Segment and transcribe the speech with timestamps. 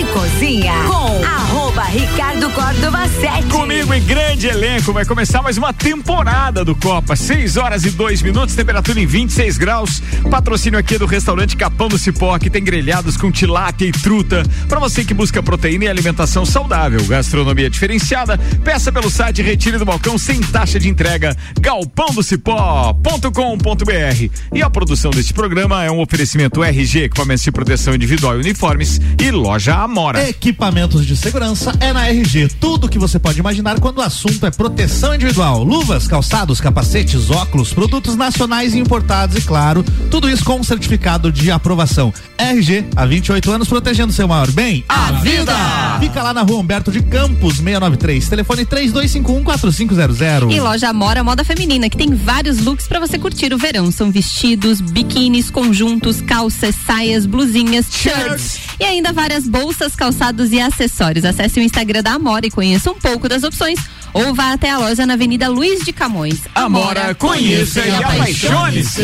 [0.00, 3.46] e Cozinha com arroba Ricardo Córdova 7.
[3.48, 7.14] Comigo em grande elenco vai começar mais uma temporada do Copa.
[7.14, 10.02] 6 horas e 2 minutos, temperatura em 26 graus.
[10.30, 14.42] Patrocínio aqui do restaurante Capão do Cipó, que tem grelhados com tilápia e truta.
[14.68, 19.84] Para você que busca proteína e alimentação saudável, gastronomia diferenciada, peça pelo site Retire do
[19.84, 21.36] Balcão sem taxa de entrega.
[21.60, 24.30] galpãodocipó.com.br.
[24.52, 29.00] E a produção deste programa é um oferecimento RG, equipamentos de proteção individual e uniformes
[29.20, 30.28] e loja Amora.
[30.28, 32.39] Equipamentos de segurança é na RG.
[32.48, 35.62] Tudo que você pode imaginar quando o assunto é proteção individual.
[35.62, 41.30] Luvas, calçados, capacetes, óculos, produtos nacionais e importados e, claro, tudo isso com um certificado
[41.32, 42.12] de aprovação.
[42.38, 45.54] RG, há 28 anos protegendo seu maior bem, a vida.
[46.00, 48.28] Fica lá na rua Humberto de Campos, 693.
[48.28, 50.52] Telefone 32514500.
[50.52, 53.90] E loja Amora Moda Feminina, que tem vários looks para você curtir o verão.
[53.90, 61.24] São vestidos, biquínis, conjuntos, calças, saias, blusinhas, shirts e ainda várias bolsas, calçados e acessórios.
[61.24, 63.78] Acesse o Instagram da Amora e conheça um pouco das opções
[64.12, 66.40] ou vá até a loja na Avenida Luiz de Camões.
[66.54, 69.02] Amora, conheça e apaixone-se.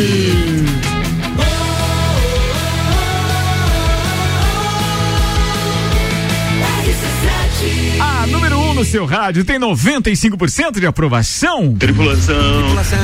[8.00, 11.74] A número 1 um no seu rádio tem 95% de aprovação.
[11.76, 12.34] Tripulação.
[12.62, 12.96] Tripulação.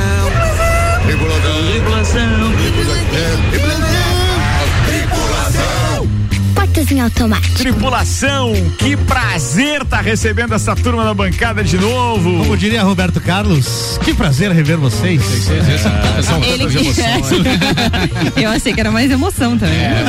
[1.71, 2.53] Tripulação.
[6.91, 7.55] Em automático.
[7.55, 12.39] Tripulação, que prazer tá recebendo essa turma na bancada de novo.
[12.39, 15.21] Como diria Roberto Carlos, que prazer rever vocês.
[16.45, 16.93] Ele que...
[18.43, 19.77] Eu achei que era mais emoção também.
[19.77, 20.03] É,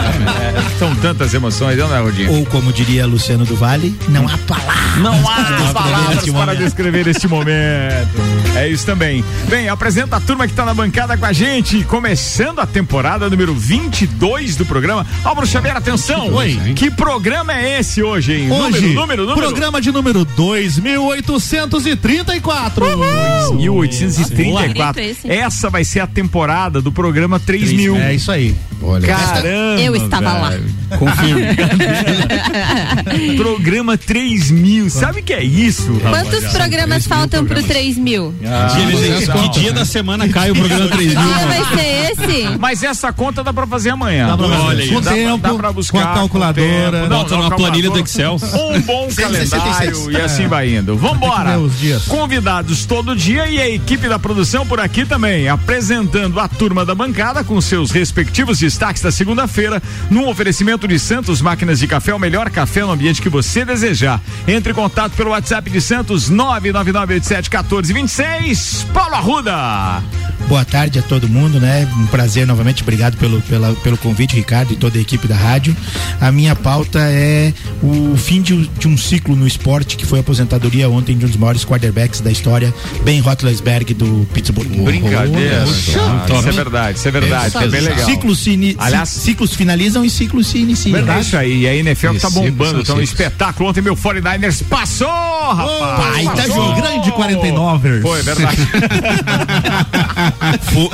[0.78, 2.32] São tantas emoções, não é, Rodinho?
[2.32, 4.98] Ou como diria Luciano do Vale, não há palavras.
[4.98, 6.58] Não há palavras para momento.
[6.58, 8.20] descrever este momento.
[8.56, 9.24] É isso também.
[9.48, 13.54] Bem, apresenta a turma que tá na bancada com a gente, começando a temporada número
[13.54, 15.06] 22 do programa.
[15.22, 16.32] Álvaro Xavier, atenção.
[16.34, 16.63] Oi.
[16.72, 18.50] Que programa é esse hoje, hein?
[18.50, 19.48] Hoje, número, número, número.
[19.48, 22.86] programa de número 2834.
[23.56, 25.02] 1834.
[25.02, 25.30] Esse.
[25.30, 27.96] Essa vai ser a temporada do programa 3000.
[27.96, 28.54] É isso aí.
[28.86, 29.80] Olha, Caramba.
[29.80, 30.50] Eu estava lá.
[30.50, 30.74] velho.
[33.36, 34.90] programa 3000.
[34.90, 35.98] Sabe o que é isso?
[36.00, 38.34] Quantos programas faltam pro 3 mil?
[39.32, 41.22] Que dia da semana cai o programa 3 mil?
[41.22, 42.58] dia vai ser esse?
[42.58, 44.28] Mas essa conta dá pra fazer amanhã.
[44.28, 44.62] Dá pra fazer.
[44.62, 46.02] Olha aí, Com dá, pra- tempo, dá pra buscar.
[46.02, 47.00] com a calculadora.
[47.02, 47.08] tempo.
[47.08, 48.36] Bota numa planilha do Excel.
[48.54, 50.96] Um bom calendário e assim vai indo.
[50.96, 51.58] Vambora.
[51.58, 52.04] os dias.
[52.04, 56.94] Convidados todo dia e a equipe da produção por aqui também, apresentando a turma da
[56.94, 62.18] bancada com seus respectivos destaques da segunda-feira, num oferecimento de Santos Máquinas de Café, o
[62.18, 64.20] melhor café no ambiente que você desejar.
[64.46, 68.84] Entre em contato pelo WhatsApp de Santos 999871426.
[68.92, 70.02] Paulo Arruda.
[70.48, 71.88] boa tarde a todo mundo, né?
[71.96, 75.74] Um prazer novamente, obrigado pelo, pela, pelo convite, Ricardo e toda a equipe da rádio.
[76.20, 77.52] A minha pauta é
[77.82, 81.24] o fim de, um- de um ciclo no esporte, que foi a aposentadoria ontem de
[81.24, 82.72] um dos maiores quarterbacks da história,
[83.04, 84.68] Ben Roethlisberger do Pittsburgh.
[84.84, 85.64] Brincadeira.
[86.26, 86.40] Top.
[86.40, 87.56] Isso é verdade, isso é verdade.
[87.56, 88.06] É, bem legal.
[88.06, 90.96] Ciclos, se ini- Aliás- ci- ciclos finalizam e ciclos se iniciam.
[91.12, 93.02] É isso aí, e a NFL que tá bombando, então um ciclos.
[93.10, 93.68] espetáculo.
[93.70, 96.24] Ontem meu 49ers passou, rapaz!
[96.24, 96.54] baita Passou!
[96.54, 96.80] jogo.
[96.80, 98.02] Grande 49ers.
[98.02, 98.56] Foi, verdade.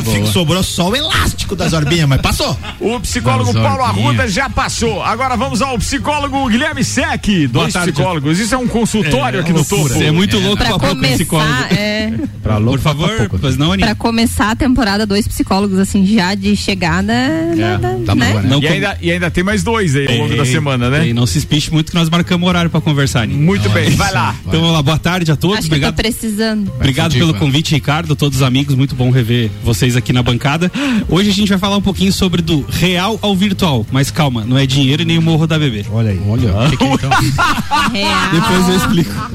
[0.04, 2.56] Fi- sobrou só o elástico das orbinhas, mas passou.
[2.80, 3.82] o psicólogo Das Paulo.
[3.84, 5.02] Arruda já passou.
[5.02, 7.26] Agora vamos ao psicólogo Guilherme Sec.
[7.50, 7.92] Dois tarde.
[7.92, 8.38] psicólogos.
[8.38, 10.02] Isso é um consultório aqui no topo.
[10.02, 11.48] É muito louco Pra pra pouco psicólogo.
[11.50, 13.86] começar, é, Por favor, pois não, Aninha?
[13.88, 17.12] pra começar a temporada, dois psicólogos assim já de chegada,
[17.60, 18.30] nada, tá né?
[18.30, 18.48] boa, né?
[18.48, 21.06] Não E com- ainda, e ainda tem mais dois aí ao longo da semana, né?
[21.06, 23.26] ei, não se espiche muito que nós marcamos horário pra conversar.
[23.28, 24.34] Muito bem, vai lá.
[24.46, 25.58] Então vamos lá, boa tarde a todos.
[25.58, 25.94] Acho Obrigado.
[25.96, 26.70] tô precisando.
[26.76, 30.70] Obrigado pelo convite, Ricardo, todos os amigos, muito bom rever vocês aqui na bancada.
[31.08, 34.56] Hoje a gente vai falar um pouquinho sobre do real ao virtual, mas calma, não
[34.58, 35.84] é dinheiro e nem o morro da bebê.
[35.90, 36.20] Olha aí.
[36.26, 37.10] Olha, o que que é, então?
[37.92, 39.10] Real, Depois eu explico.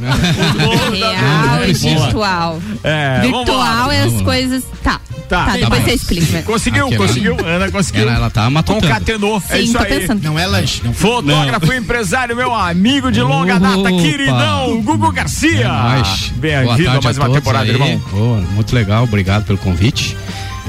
[0.94, 2.62] real e virtual.
[2.84, 4.64] É, Virtual é as coisas.
[4.84, 5.00] Tá.
[5.28, 5.46] Tá.
[5.46, 6.32] Tá, depois Tá você explica.
[6.34, 6.42] né?
[6.44, 7.38] Conseguiu, Aqui, conseguiu.
[7.46, 8.02] Ana conseguiu.
[8.04, 8.82] Ela, ela tá matutando.
[8.88, 9.42] Concatenou.
[9.50, 10.00] é Sim, isso tô aí.
[10.00, 10.24] pensando.
[10.24, 10.94] Não é lanche, não.
[10.94, 15.68] Fotógrafo e empresário, meu amigo de longa data, queridão, Gugu Garcia.
[15.68, 17.72] É Bem-vindo a mais uma temporada, aí.
[17.72, 17.98] irmão.
[18.12, 20.16] Boa, muito legal, obrigado pelo convite.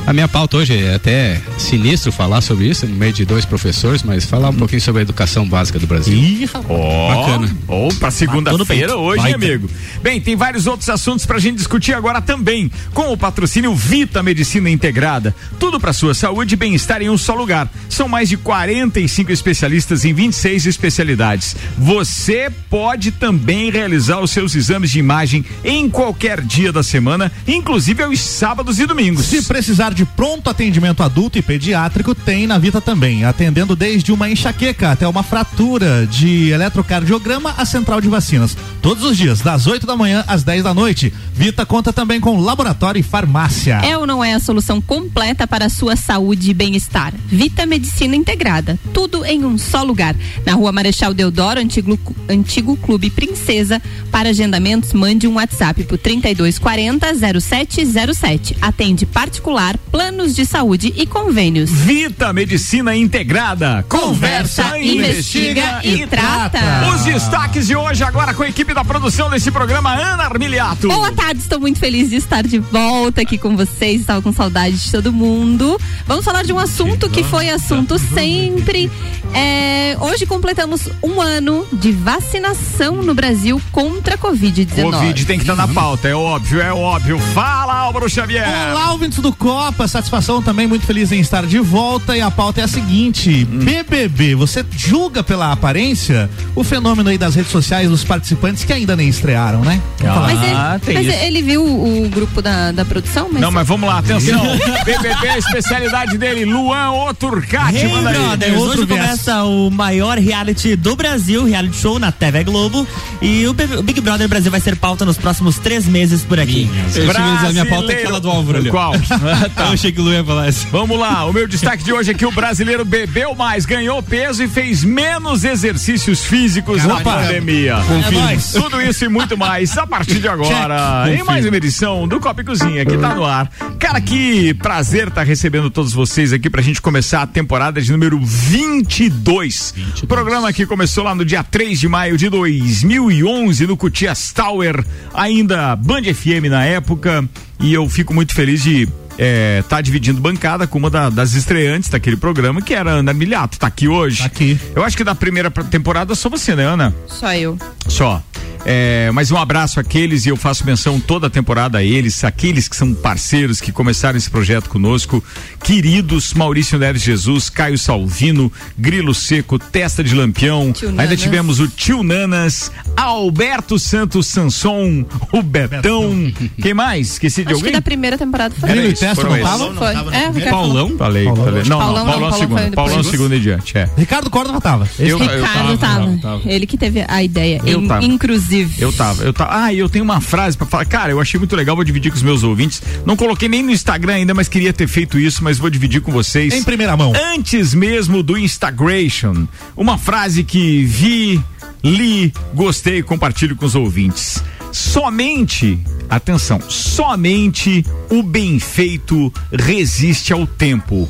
[0.06, 4.04] A minha pauta hoje é até sinistro falar sobre isso, no meio de dois professores,
[4.04, 6.16] mas falar um pouquinho sobre a educação básica do Brasil.
[6.16, 7.56] Ih, Ó, Bacana.
[7.66, 9.68] Ou pra segunda-feira hoje, hein, amigo.
[10.00, 12.70] Bem, tem vários outros assuntos pra gente discutir agora também.
[12.94, 15.34] Com o patrocínio Vita Medicina Integrada.
[15.58, 17.68] Tudo pra sua saúde e bem-estar em um só lugar.
[17.88, 21.56] São mais de 45 especialistas em 26 especialidades.
[21.76, 28.04] Você pode também realizar os seus exames de imagem em qualquer dia da semana, inclusive
[28.04, 29.26] aos sábados e domingos.
[29.26, 34.28] Se precisar de pronto atendimento adulto e pediátrico, tem na Vita também, atendendo desde uma
[34.28, 38.54] enxaqueca até uma fratura de eletrocardiograma a central de vacinas.
[38.82, 41.12] Todos os dias, das 8 da manhã às 10 da noite.
[41.32, 43.80] Vita conta também com laboratório e farmácia.
[43.82, 47.14] É ou não é a solução completa para a sua saúde e bem-estar?
[47.26, 48.78] Vita Medicina Integrada.
[48.92, 50.14] Tudo em um só lugar.
[50.44, 51.98] Na rua Marechal Deodoro, antigo,
[52.28, 53.80] antigo Clube Princesa.
[54.10, 58.56] Para agendamentos, mande um WhatsApp por 3240 0707.
[58.60, 61.70] Atende particular, planos de saúde e convênios.
[61.70, 63.84] Vita Medicina Integrada.
[63.88, 66.58] Conversa, investiga e trata.
[66.94, 70.88] Os destaques de hoje agora com a equipe da produção desse programa, Ana Armiliato.
[70.88, 74.00] Boa tarde, estou muito feliz de estar de volta aqui com vocês.
[74.00, 75.80] Estava com saudade de todo mundo.
[76.06, 78.90] Vamos falar de um assunto que foi assunto sempre.
[79.34, 84.82] É, hoje completamos um ano de vacinação no Brasil contra a Covid-19.
[84.82, 87.18] Covid tem que estar na pauta, é óbvio, é óbvio.
[87.34, 88.46] Fala, Álvaro Xavier.
[88.70, 89.32] Olá, ouvintes do
[89.66, 93.44] Copa, satisfação também, muito feliz em estar de volta e a pauta é a seguinte,
[93.50, 93.58] Hum.
[93.58, 98.94] BBB, você julga pela aparência o fenômeno aí das redes sociais dos participantes que ainda
[98.94, 99.82] nem estrearam, né?
[99.98, 100.20] Falar.
[100.20, 101.16] Mas, ele, Ah, tem mas isso.
[101.24, 103.28] ele viu o grupo da, da produção?
[103.32, 104.40] Mas Não, mas vamos lá, atenção.
[104.84, 108.16] BBB, a especialidade dele, Luan Oturcati, Hey, manda aí.
[108.16, 109.00] brothers, outro hoje viés.
[109.00, 112.86] começa o maior reality do Brasil, reality show na TV Globo.
[113.20, 116.70] E o, Big Brother Brasil vai ser pauta nos próximos três meses por aqui.
[116.94, 118.70] Eu achei que ia dizer, a minha pauta é aquela do Álvaro ali.
[119.56, 119.68] Qual?
[119.68, 120.66] Eu achei que o Lu ia falar essa.
[120.68, 124.42] Vamos lá, o meu destaque de hoje é que o brasileiro bebeu mais, ganhou peso
[124.42, 127.76] e fez menos exercícios físicos na pandemia.
[128.12, 128.52] nóis.
[128.52, 131.06] Tudo isso e muito mais a partir de agora.
[131.12, 133.50] Em mais uma edição do Copa e Cozinha, que tá no ar.
[133.78, 138.20] Cara, que prazer estar recebendo todos vocês aqui pra gente começar a temporada de número
[138.20, 139.74] 22.
[140.02, 144.84] O programa que começou lá no dia 3 de maio de 2011 no Cutias Tower,
[145.14, 147.26] ainda Band FM na época.
[147.58, 148.86] E eu fico muito feliz de
[149.18, 153.12] é, tá dividindo bancada com uma da- das estreantes daquele programa, que era a Ana
[153.12, 153.58] Miliato.
[153.58, 154.18] Tá aqui hoje.
[154.20, 154.58] Tá aqui.
[154.74, 156.94] Eu acho que da primeira temporada só você, né, Ana?
[157.06, 157.58] Só eu.
[157.88, 158.22] Só.
[158.64, 162.68] É, mas um abraço àqueles e eu faço menção toda a temporada a eles, aqueles
[162.68, 165.22] que são parceiros que começaram esse projeto conosco,
[165.62, 171.20] queridos Maurício Neves Jesus, Caio Salvino, Grilo Seco, Testa de Lampião, Tio ainda Nanas.
[171.20, 177.12] tivemos o Tio Nanas, Alberto Santos Sanson, o Betão, quem mais?
[177.12, 177.72] Esqueci de Acho que alguém?
[177.72, 178.68] da primeira temporada foi.
[178.68, 179.74] Grilo e Testa não estavam?
[179.74, 179.94] Foi.
[179.94, 179.98] É,
[180.28, 180.50] o Ricardo.
[180.50, 180.96] Paulão?
[180.96, 181.44] Falei, Paulão.
[181.44, 181.62] falei.
[181.64, 183.10] Não, Paulão não, não, Paulão Paulão segundo, foi Paulão depois.
[183.10, 183.88] segundo e diante, é.
[183.96, 184.84] Ricardo Córdova tava.
[184.84, 186.42] Esse Eu- que- eu Ricardo tava, tava, tava.
[186.46, 187.60] Ele que teve a ideia.
[187.64, 188.04] Eu in- tava.
[188.04, 188.45] Inclusive.
[188.78, 189.64] Eu tava, eu tava.
[189.64, 190.84] Ah, e eu tenho uma frase pra falar.
[190.84, 192.82] Cara, eu achei muito legal, vou dividir com os meus ouvintes.
[193.04, 196.12] Não coloquei nem no Instagram ainda, mas queria ter feito isso, mas vou dividir com
[196.12, 196.54] vocês.
[196.54, 197.12] Em primeira mão.
[197.34, 199.46] Antes mesmo do Instagration,
[199.76, 201.42] uma frase que vi,
[201.82, 204.42] li, gostei e compartilho com os ouvintes.
[204.72, 205.78] Somente,
[206.08, 211.08] atenção, somente o bem feito resiste ao tempo.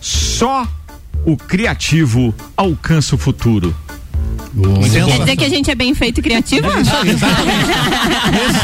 [0.00, 0.66] Só
[1.24, 3.74] o criativo alcança o futuro.
[4.54, 6.68] Quer dizer que a gente é bem feito e criativo?
[6.68, 6.94] Esse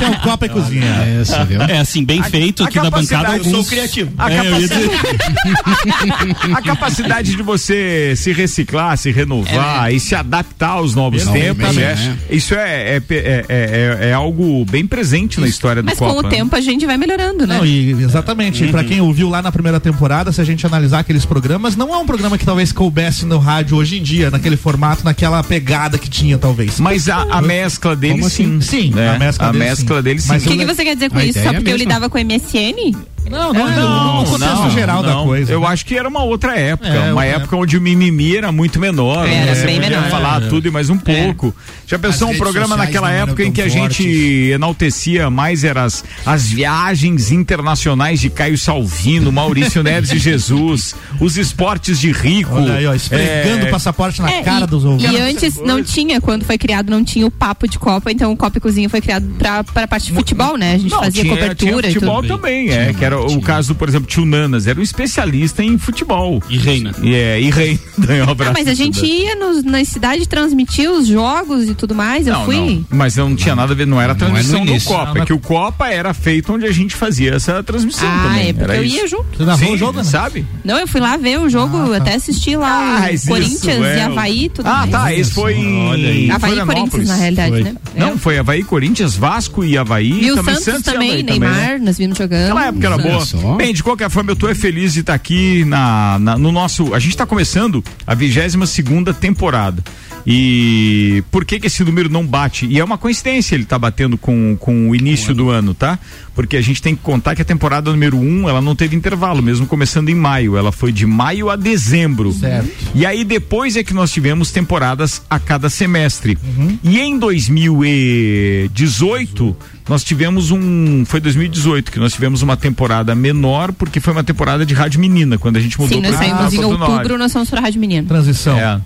[0.04, 0.87] é o Copa e Cozinha.
[1.20, 1.60] Essa, viu?
[1.62, 3.37] É assim, bem feito a aqui da bancada.
[3.37, 4.12] eu sou criativo.
[4.16, 4.90] A É, capacidade,
[6.54, 12.02] a capacidade de você se reciclar, se renovar e se adaptar aos novos tempos, Exatamente,
[12.02, 12.16] é, né?
[12.31, 16.12] isso é, é, é, é- é algo bem presente na história do Mas Copa.
[16.14, 16.28] com o né?
[16.31, 17.58] tempo a gente vai melhorando, né?
[17.58, 18.64] Não, e exatamente.
[18.64, 21.93] E pra quem ouviu lá na primeira temporada, se a gente analisar aqueles programas, não
[21.93, 25.80] é um programa que talvez coubesse no rádio hoje em dia, naquele formato, naquela pegada
[25.99, 26.79] que tinha, talvez.
[26.81, 28.58] Mas a, a mescla dele Como sim.
[28.58, 28.60] assim?
[28.60, 29.10] Sim, né?
[29.10, 30.03] a mescla a dele, mescla sim.
[30.03, 30.29] dele sim.
[30.29, 31.39] Mas O que, eu- que você quer dizer com A isso?
[31.39, 31.79] Só porque eu mesmo.
[31.79, 32.93] lidava com MSN?
[33.29, 35.53] Não, não, não, no contexto geral da coisa.
[35.53, 35.67] Eu né?
[35.69, 38.79] acho que era uma outra época, É, uma uma época onde o mimimi era muito
[38.81, 40.10] menor, Era, você bem podia menor.
[40.10, 41.55] falar tudo e mais um pouco.
[41.86, 44.50] Já pensou um redes programa naquela não época em que a gente fortes.
[44.55, 51.36] enaltecia mais eram as, as viagens internacionais de Caio Salvino, Maurício Neves e Jesus, os
[51.36, 52.55] esportes de rico.
[52.55, 55.12] Olha aí, ó, esfregando É, o passaporte na É, cara e, dos ouvintes.
[55.12, 58.36] E antes não tinha, quando foi criado, não tinha o papo de Copa, então o
[58.36, 60.74] Copa e Cozinha foi criado pra, pra parte de futebol, né?
[60.74, 62.36] A gente Não, fazia tinha, cobertura tinha e futebol tudo.
[62.36, 66.43] também, é, que era o caso por exemplo, Tio Nanas, era um especialista em futebol.
[66.48, 66.94] E reina.
[67.02, 70.90] E, é, e rei, ganhou um Ah, mas a gente ia nos, na cidade transmitir
[70.90, 72.26] os jogos e tudo mais.
[72.26, 72.56] Eu Não, fui.
[72.56, 74.81] não, mas não tinha nada a ver, não era Não é transmissão do.
[74.84, 78.22] Copa, Não, é que o Copa era feito onde a gente fazia essa transmissão Ah,
[78.24, 78.48] também.
[78.48, 78.96] é porque era eu isso.
[78.96, 79.36] ia junto.
[79.36, 80.05] Você narrou Sim, o jogo, né?
[80.05, 80.46] sabe?
[80.64, 81.96] Não, eu fui lá ver o jogo, Ah, tá.
[81.96, 84.90] até assisti lá Ah, Corinthians é, e Havaí tudo Ah, mais.
[84.90, 86.31] tá, esse foi em.
[86.31, 86.64] Havaí e.
[86.67, 87.62] Corinthians, na realidade, Foi.
[87.62, 87.74] né?
[87.96, 88.17] Não, É.
[88.17, 90.24] foi Havaí, Corinthians, Vasco e Havaí.
[90.24, 91.79] E o Santos, também, Neymar, né?
[91.82, 92.44] nós vimos jogando.
[92.50, 93.24] Aquela época era boa.
[93.24, 93.54] só.
[93.56, 96.94] Bem, de qualquer forma, eu tô é feliz de estar aqui na, na- no nosso.
[96.94, 99.82] A gente está começando a 22 segunda temporada.
[100.27, 102.67] E por que, que esse número não bate?
[102.67, 105.98] E é uma coincidência ele tá batendo com, com o início do ano, tá?
[106.34, 108.94] Porque a gente tem que contar que a temporada número 1 um, ela não teve
[108.96, 110.56] intervalo, mesmo começando em maio.
[110.56, 112.32] Ela foi de maio a dezembro.
[112.32, 112.70] Certo.
[112.94, 116.39] E aí depois é que nós tivemos temporadas a cada semestre.
[116.82, 119.55] E em 2018
[119.89, 124.65] nós tivemos um, foi 2018 que nós tivemos uma temporada menor porque foi uma temporada
[124.65, 127.50] de rádio menina quando a gente mudou Sim, nós pra saímos em outubro, nós fomos
[127.50, 128.06] pra Rádio Menino.
[128.06, 128.56] Transição.
[128.56, 128.81] É.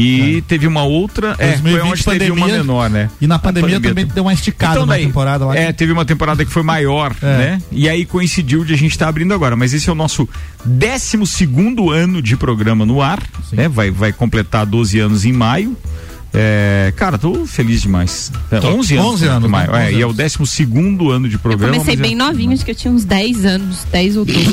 [0.00, 3.10] E teve uma outra, é, foi 2020 onde teve uma pandemia, menor, né?
[3.20, 5.56] E na pandemia, também deu uma esticada Então na daí, temporada lá.
[5.56, 7.38] É, teve uma temporada que foi maior, É.
[7.38, 7.62] né?
[7.72, 9.56] E aí coincidiu de a gente estar abrindo agora.
[9.56, 10.28] Mas esse é o nosso
[10.64, 13.68] 12 segundo ano de programa no ar, né?
[13.68, 15.76] Vai, vai completar 12 anos em maio.
[16.34, 18.30] É, cara, tô feliz demais.
[18.50, 19.12] É, 11 anos.
[19.14, 19.72] 11 né, anos, maio.
[19.72, 19.84] né?
[19.84, 21.72] É, 11 e é o 12 segundo ano de Eu programa.
[21.72, 24.44] comecei mas é- bem novinho, acho que eu tinha uns 10 anos, 10 ou 12.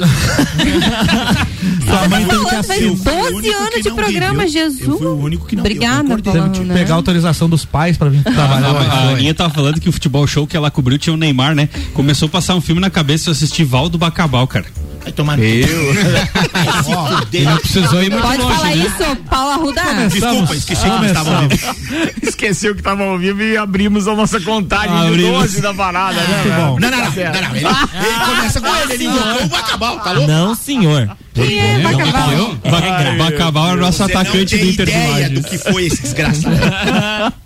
[1.86, 2.90] Sua mãe que Falando, faz assistir.
[2.96, 4.88] 12 anos de programa, Jesus.
[4.88, 6.74] Eu fui o único que não eu Obrigada, que né?
[6.74, 8.68] pegar autorização dos pais pra vir A, trabalhar.
[8.68, 11.56] a, a Aninha tava falando que o futebol show que ela cobriu tinha o Neymar,
[11.56, 11.70] né?
[11.94, 14.66] Começou a passar um filme na cabeça e eu assisti Valdo Bacabal, cara.
[15.06, 15.68] Vai tomar no Eu.
[17.32, 18.76] E não precisou ir muito Pode longe, falar né?
[18.76, 19.82] isso, Paulo Arruda.
[20.10, 22.12] Desculpa, esqueci que estávamos ao vivo.
[22.24, 25.42] Esqueceu que tava ao vivo e abrimos a nossa contagem de Abrimos.
[25.42, 26.28] 12 da parada, né?
[26.28, 26.56] Muito velho?
[26.56, 26.80] bom.
[26.80, 27.56] Não, não, não, não, não.
[27.56, 30.28] Ele, ele começa com ele, ele invocou o Bacabal, tá louco?
[30.28, 31.16] Não, senhor.
[31.36, 32.56] Quem é Bacabal?
[32.56, 35.30] Ba Bacabal é o nosso atacante do Inter de ideia Lages.
[35.32, 36.56] do que foi esse desgraçado.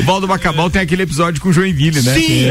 [0.00, 2.14] O Valdo Bacabal tem aquele episódio com o Joinville, né?
[2.14, 2.50] Sim.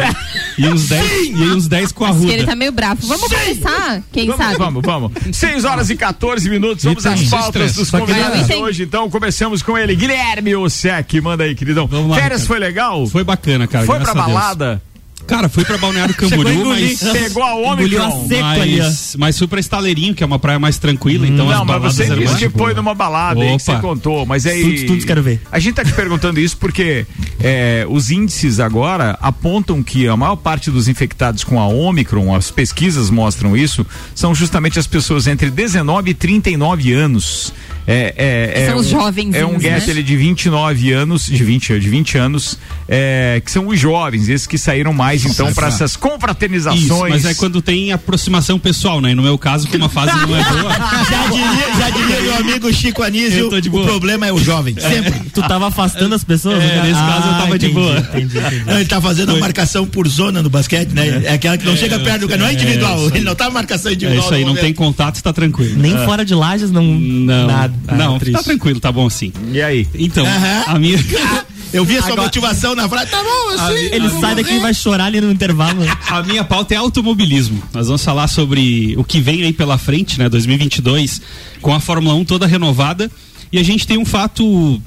[0.58, 2.46] E uns 10 e uns 10 com a Acho que ele Ruda.
[2.48, 3.08] tá meio bravo.
[3.08, 4.58] Vamos começar, quem Vamos, sabe?
[4.58, 5.12] vamos, vamos.
[5.32, 6.84] 6 horas e 14 minutos.
[6.84, 8.84] Vamos às pautas dos convidados hoje.
[8.84, 9.96] Então, começamos com ele.
[9.96, 11.88] Guilherme Ossec, manda aí, queridão.
[11.88, 12.48] Vamos lá, Férias cara.
[12.48, 13.08] foi legal?
[13.08, 13.86] Foi bacana, cara.
[13.86, 14.82] Foi pra balada?
[15.30, 16.98] Cara, fui pra Balneário Camboriú, engolir.
[17.02, 18.28] mas Pegou a Omicron?
[18.42, 21.76] mas, mas fui pra Estaleirinho, que é uma praia mais tranquila, então as Não, mas
[21.76, 23.60] baladas você eram disse mais que foi numa balada aí que Opa.
[23.60, 24.58] você contou, mas aí.
[24.60, 25.42] Estudos, estudos, quero ver.
[25.52, 27.06] A gente tá te perguntando isso porque
[27.40, 32.50] é, os índices agora apontam que a maior parte dos infectados com a Omicron, as
[32.50, 37.54] pesquisas mostram isso, são justamente as pessoas entre 19 e 39 anos.
[37.92, 39.92] É, é, é São os um- jovenzinhos, É um gap né?
[39.92, 44.46] ali de 29 anos, de 20, de 20 anos, é, que são os jovens, esses
[44.46, 46.84] que saíram mais então para essas confraternizações.
[46.84, 49.12] Isso, mas é quando tem aproximação pessoal, né?
[49.12, 50.70] E no meu caso, como a fase não é boa.
[51.10, 55.14] Já diria, já diria meu amigo Chico Anísio, de o problema é o jovem, sempre.
[55.34, 56.62] Tu tava afastando as pessoas?
[56.64, 57.98] É, nesse caso eu tava de entendi, boa.
[58.00, 58.64] Entendi, entendi.
[58.70, 61.24] Não, ele tá fazendo a marcação por zona no basquete, né?
[61.26, 63.08] É aquela que não chega perto do cara, não é individual.
[63.08, 64.24] ele não tá na marcação É individual.
[64.26, 64.64] isso aí, não momento.
[64.64, 65.76] tem contato, tá tranquilo.
[65.78, 66.84] Nem fora de lajes, não.
[66.84, 67.74] Não, Nada.
[67.88, 68.38] Ah, não, triste.
[68.38, 69.32] tá tranquilo, tá bom assim.
[69.52, 69.88] E aí?
[69.96, 70.64] Então, Aham.
[70.68, 70.98] a minha.
[71.72, 73.94] Eu vi a sua Agora- motivação na frase, tá bom, eu sei.
[73.94, 75.84] Ele sai daqui e vai chorar ali no intervalo.
[76.10, 77.62] A minha pauta é automobilismo.
[77.72, 81.22] Nós vamos falar sobre o que vem aí pela frente, né, 2022,
[81.62, 83.12] com a Fórmula 1 toda renovada.
[83.54, 84.82] E a gente tem um fato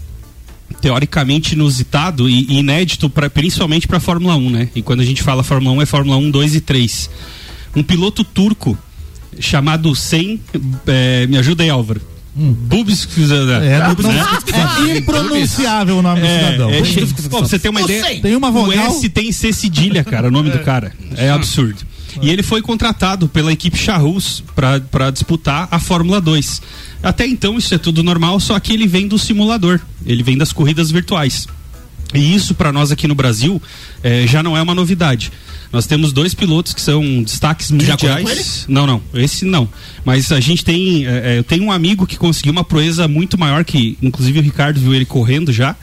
[0.80, 4.68] teoricamente inusitado e e inédito, pra, principalmente para a Fórmula 1, né?
[4.74, 7.08] E quando a gente fala Fórmula 1 é Fórmula 1, 2 e 3.
[7.76, 8.76] Um piloto turco
[9.38, 10.40] chamado Sen,
[10.86, 12.00] é, me ajuda aí, Álvaro.
[12.34, 13.94] Bubis, É, né?
[13.98, 16.70] não- é impronunciável o nome do cidadão.
[16.70, 18.20] É, é, che- Pô, você ter uma ideia.
[18.22, 18.86] Tem uma O vogal.
[18.86, 20.92] S tem C cedilha, cara, o nome do cara.
[21.16, 21.80] É absurdo.
[22.20, 26.62] E ele foi contratado pela equipe Charrus para disputar a Fórmula 2.
[27.02, 30.52] Até então isso é tudo normal, só que ele vem do simulador, ele vem das
[30.52, 31.46] corridas virtuais.
[32.14, 33.60] E isso para nós aqui no Brasil
[34.02, 35.32] eh, já não é uma novidade.
[35.72, 38.66] Nós temos dois pilotos que são destaques mundiais.
[38.68, 39.68] Não, não, esse não.
[40.04, 43.38] Mas a gente tem, eh, eh, eu tenho um amigo que conseguiu uma proeza muito
[43.38, 45.74] maior que, inclusive o Ricardo viu ele correndo já.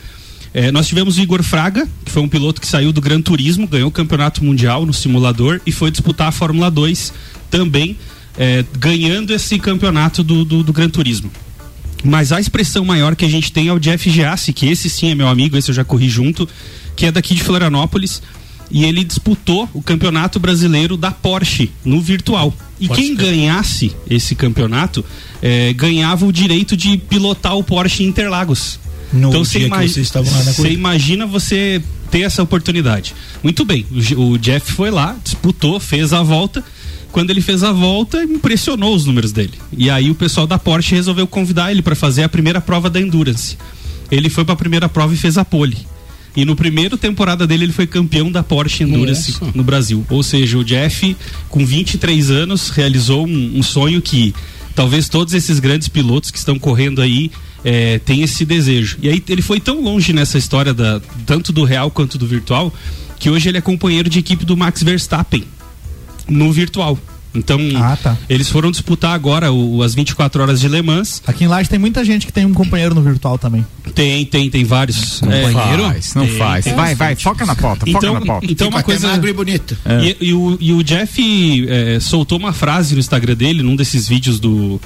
[0.52, 3.66] Eh, nós tivemos o Igor Fraga, que foi um piloto que saiu do Gran Turismo,
[3.66, 7.12] ganhou o campeonato mundial no simulador e foi disputar a Fórmula 2
[7.50, 7.96] também,
[8.38, 11.30] eh, ganhando esse campeonato do, do, do Gran Turismo.
[12.02, 15.10] Mas a expressão maior que a gente tem é o Jeff Giassi, que esse sim
[15.10, 16.48] é meu amigo, esse eu já corri junto,
[16.96, 18.22] que é daqui de Florianópolis.
[18.70, 22.54] E ele disputou o campeonato brasileiro da Porsche no virtual.
[22.80, 25.04] E quem ganhasse esse campeonato
[25.42, 28.78] eh, ganhava o direito de pilotar o Porsche em Interlagos.
[29.12, 29.76] No então você ima-
[30.54, 33.14] você imagina você ter essa oportunidade.
[33.42, 33.84] Muito bem,
[34.16, 36.62] o Jeff foi lá, disputou, fez a volta.
[37.12, 39.54] Quando ele fez a volta, impressionou os números dele.
[39.76, 43.00] E aí o pessoal da Porsche resolveu convidar ele para fazer a primeira prova da
[43.00, 43.58] Endurance.
[44.12, 45.76] Ele foi para a primeira prova e fez a pole.
[46.36, 49.52] E no primeiro temporada dele ele foi campeão da Porsche Endurance Nossa.
[49.54, 50.06] no Brasil.
[50.08, 51.16] Ou seja, o Jeff,
[51.48, 54.34] com 23 anos, realizou um, um sonho que
[54.74, 57.30] talvez todos esses grandes pilotos que estão correndo aí
[58.04, 58.98] tenham esse desejo.
[59.02, 62.72] E aí ele foi tão longe nessa história da, tanto do real quanto do virtual
[63.18, 65.44] que hoje ele é companheiro de equipe do Max Verstappen
[66.26, 66.98] no virtual.
[67.34, 68.16] Então, Ah, tá.
[68.28, 71.22] eles foram disputar agora o, as 24 horas de Le Mans.
[71.26, 73.64] Aqui em Laje tem muita gente que tem um companheiro no virtual também.
[73.94, 75.22] Tem, tem, tem vários.
[75.22, 75.82] É, Companheiro?
[75.84, 76.64] Faz, não Tem, faz.
[76.64, 78.46] tem vai, vai, foca na pauta, foca Então, na pauta.
[78.50, 79.08] então uma coisa.
[79.08, 79.76] magro e bonito.
[80.02, 84.08] E, e o, e o Jeff é, soltou uma frase no Instagram dele, num desses
[84.08, 84.80] vídeos do.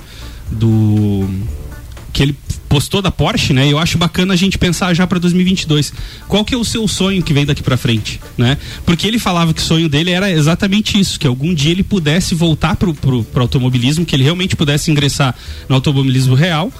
[0.50, 1.28] do
[2.14, 2.36] que ele
[2.68, 3.70] postou da Porsche, né?
[3.70, 5.92] Eu acho bacana a gente pensar já para 2022.
[6.28, 8.56] Qual que é o seu sonho que vem daqui para frente, né?
[8.86, 12.34] Porque ele falava que o sonho dele era exatamente isso, que algum dia ele pudesse
[12.34, 15.34] voltar pro, pro, pro automobilismo, que ele realmente pudesse ingressar
[15.68, 16.72] no automobilismo real.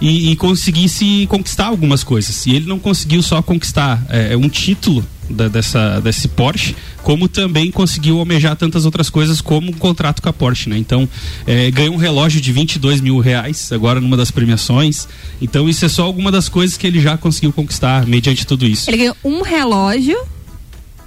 [0.00, 2.46] E, e conseguisse conquistar algumas coisas.
[2.46, 7.70] E ele não conseguiu só conquistar é, um título da- dessa, desse Porsche, como também
[7.70, 10.78] conseguiu almejar tantas outras coisas, como um contrato com a Porsche, né?
[10.78, 11.06] Então,
[11.46, 15.06] é, ganhou um relógio de 22 mil reais, agora numa das premiações.
[15.40, 18.88] Então, isso é só alguma das coisas que ele já conseguiu conquistar, mediante tudo isso.
[18.90, 20.16] Ele ganhou um relógio.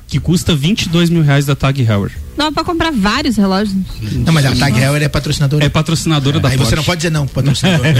[0.07, 2.11] Que custa 22 mil reais da Tag Heuer.
[2.37, 3.75] Não, é pra comprar vários relógios.
[4.01, 5.63] Não, mas a Tag Heuer é patrocinadora.
[5.65, 6.69] É patrocinadora da Aí Porsche.
[6.71, 7.85] você não pode dizer não, patrocinador.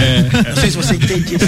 [0.54, 1.46] Não sei se você entende isso.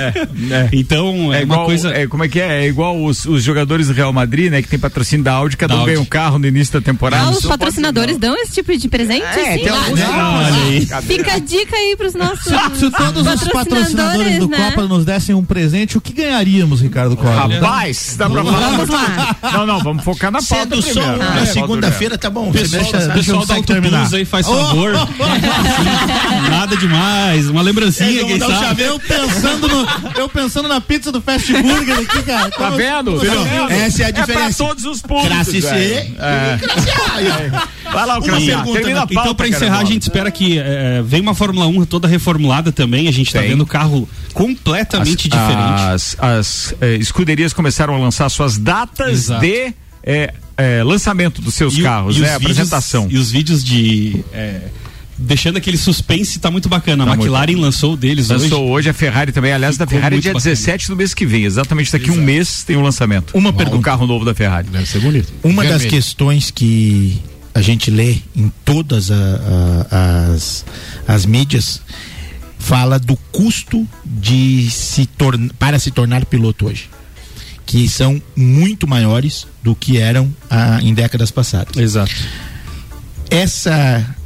[0.72, 1.90] Então, é, É uma igual, coisa...
[1.90, 2.64] é, como é que é?
[2.64, 4.62] É igual os, os jogadores do Real Madrid, né?
[4.62, 7.24] Que tem patrocínio da Audi, cada Da um ganha um carro no início da temporada.
[7.26, 9.22] Ah, os patrocinadores dão esse tipo de presente?
[9.22, 10.86] É, tem alguns não, Olha aí.
[10.90, 12.44] mas- Fica a dica aí pros nossos
[12.78, 14.56] Se todos os patrocinadores do né?
[14.70, 17.34] Copa nos dessem um presente, o que ganharíamos, Ricardo Costa?
[17.34, 18.70] Rapaz, dá pra falar.
[18.70, 19.36] Vamos lá.
[19.52, 21.22] Não, não, vamos focar na pauta Sendo só primeiro.
[21.22, 22.50] É, na segunda-feira, tá bom.
[22.52, 23.66] Pessoal, deixa, pessoal deixa eu da Auto.
[23.82, 24.94] Plus aí faz favor.
[24.96, 25.06] Sim,
[26.50, 27.48] nada demais.
[27.48, 28.82] Uma lembrancinha, quem Não, sabe?
[28.82, 32.50] eu pensando, no, eu pensando na pizza do Fast Burger aqui, cara.
[32.50, 33.18] Tá vendo?
[33.18, 33.72] Tá Tá vendo?
[33.72, 34.64] Essa é a É pra diferença.
[34.64, 36.16] todos os C velho.
[36.18, 36.58] É.
[37.92, 38.52] Vai lá, o pergunta,
[39.02, 42.06] a pauta, Então, pra encerrar, a gente espera que eh, venha uma Fórmula 1 toda
[42.08, 43.08] reformulada também.
[43.08, 43.50] A gente tá Tem.
[43.50, 45.80] vendo o carro completamente diferente.
[45.94, 49.40] As, as eh, escuderias começaram a lançar suas datas Exato.
[49.40, 49.72] de
[50.56, 52.28] eh, lançamento dos seus E carros, e né?
[52.30, 53.06] os Apresentação.
[53.10, 54.24] E os vídeos de.
[54.32, 54.68] eh,
[55.18, 57.04] deixando aquele suspense, tá muito bacana.
[57.04, 58.70] A Tá McLaren lançou o deles Lançou hoje.
[58.72, 59.52] hoje a Ferrari também.
[59.52, 60.50] Aliás, da Ficou Ferrari é muito dia bacana.
[60.54, 61.44] 17 do mês que vem.
[61.44, 63.36] Exatamente daqui um mês tem o lançamento.
[63.36, 63.82] Uma Um pergunta.
[63.82, 64.68] carro novo da Ferrari.
[64.68, 65.32] Deve ser bonito.
[65.42, 65.90] Uma das Vermelho.
[65.90, 67.18] questões que
[67.54, 69.14] a gente lê em todas a-
[69.90, 70.64] a- as,
[71.08, 71.80] as mídias
[72.58, 76.90] fala do custo de se tornar para se tornar piloto hoje,
[77.66, 81.76] que são muito maiores do que eram ah, em décadas passadas.
[81.76, 82.14] Exato.
[83.28, 84.16] Essa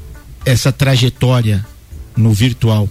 [0.45, 1.67] essa trajetória
[2.17, 2.89] no virtual,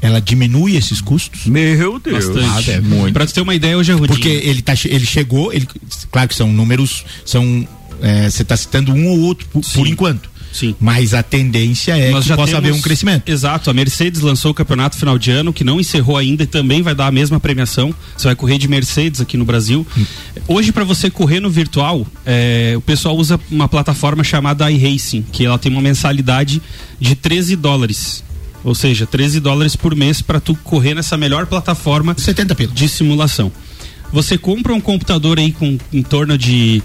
[0.00, 1.46] ela diminui esses custos?
[1.46, 2.26] Meu Deus.
[2.26, 2.72] Bastante.
[2.72, 3.12] Ah, muito.
[3.12, 4.08] Pra tu ter uma ideia, hoje é Rudinho.
[4.08, 5.66] Porque ele, tá, ele chegou, ele,
[6.10, 7.66] claro que são números, são
[8.00, 10.29] é, você está citando um ou outro por, por enquanto.
[10.52, 10.74] Sim.
[10.80, 13.28] Mas a tendência é Nós que já possa temos- haver um crescimento.
[13.28, 16.82] Exato, a Mercedes lançou o campeonato final de ano, que não encerrou ainda e também
[16.82, 17.94] vai dar a mesma premiação.
[18.16, 19.86] Você vai correr de Mercedes aqui no Brasil.
[20.48, 25.44] Hoje, para você correr no virtual, é, o pessoal usa uma plataforma chamada iRacing, que
[25.46, 26.60] ela tem uma mensalidade
[26.98, 28.24] de 13 dólares.
[28.64, 32.72] Ou seja, 13 dólares por mês para tu correr nessa melhor plataforma 70 pila.
[32.74, 33.50] de simulação.
[34.12, 36.82] Você compra um computador aí com em torno de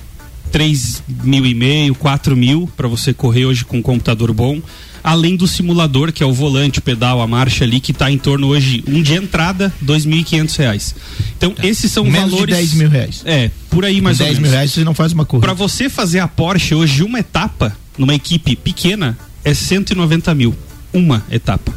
[0.55, 4.61] 3 mil e meio, 4 mil para você correr hoje com um computador bom.
[5.03, 8.17] Além do simulador, que é o volante, o pedal, a marcha ali, que está em
[8.17, 10.95] torno hoje, um de entrada, 2.500 reais.
[11.37, 12.55] Então, esses são Menos de valores.
[12.55, 13.21] 10 mil reais.
[13.25, 14.49] É, por aí mais Com ou 10 menos.
[14.49, 15.45] mil reais você não faz uma corrida.
[15.45, 20.55] Para você fazer a Porsche hoje, uma etapa, numa equipe pequena, é 190 mil.
[20.93, 21.73] Uma etapa.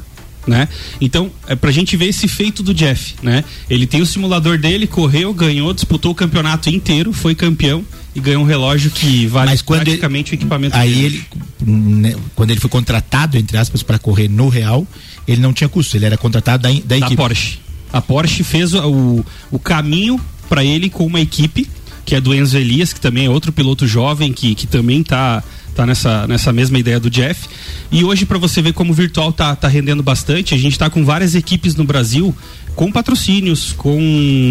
[0.48, 0.68] Né?
[1.00, 3.44] Então, é pra gente ver esse feito do Jeff, né?
[3.68, 7.84] Ele tem o simulador dele, correu, ganhou, disputou o campeonato inteiro, foi campeão
[8.14, 11.24] e ganhou um relógio que vale Mas quando ele- praticamente o equipamento Aí dele.
[11.61, 14.87] ele, né, quando ele foi contratado, entre aspas, para correr no Real,
[15.26, 17.16] ele não tinha custo, ele era contratado da, da da equipe.
[17.16, 17.58] Porsche.
[17.92, 21.68] A Porsche fez o, o, caminho para ele com uma equipe,
[22.04, 25.42] que é do Enzo Elias, que também é outro piloto jovem, que, que também tá,
[25.79, 27.49] tá nessa, nessa mesma ideia do Jeff.
[27.91, 30.91] E hoje, para você ver como o virtual tá, tá rendendo bastante, a gente tá
[30.91, 32.35] com várias equipes no Brasil
[32.79, 33.99] com patrocínios, com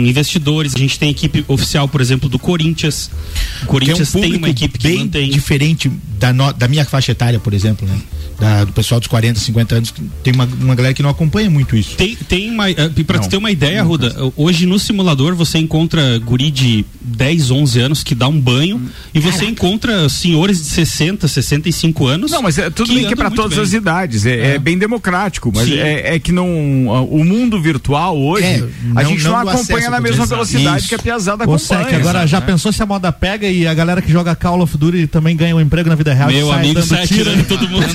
[0.06, 0.76] investidores.
[0.76, 3.08] A gente tem equipe oficial, por exemplo, do Corinthians.
[3.08, 5.30] O é um Corinthians tem público uma equipe que bem mantém.
[5.30, 7.96] diferente da, no- da minha faixa etária, por exemplo, né?
[8.38, 11.50] Da- do pessoal dos 40, 50 anos, que tem uma, uma galera que não acompanha
[11.50, 11.96] muito isso.
[11.96, 12.70] Tem, tem uma.
[12.70, 13.24] eh, Pra Não.
[13.24, 18.04] te ter uma ideia, Ruda, hoje no simulador você encontra guri de 10, 11 anos
[18.04, 18.82] que dá um banho
[19.14, 22.30] e você encontra senhores de 60, 65 anos.
[22.32, 23.64] Não, mas é, tudo que bem que é muito todas bem.
[23.64, 26.48] as idades, é, é bem democrático, mas é, é que não
[26.90, 28.64] a- o mundo virtual hoje É,
[28.96, 30.90] a não- gente não, não acompanha na mesma velocidade Isso.
[30.90, 31.84] que a piazada acompanha.
[31.86, 32.46] Sec, agora já né?
[32.46, 35.56] pensou se a moda pega e a galera que joga Call of Duty também ganha
[35.56, 36.30] um emprego na vida real?
[36.30, 37.30] Meu sai amigo sai tiro?
[37.30, 37.88] atirando todo mundo.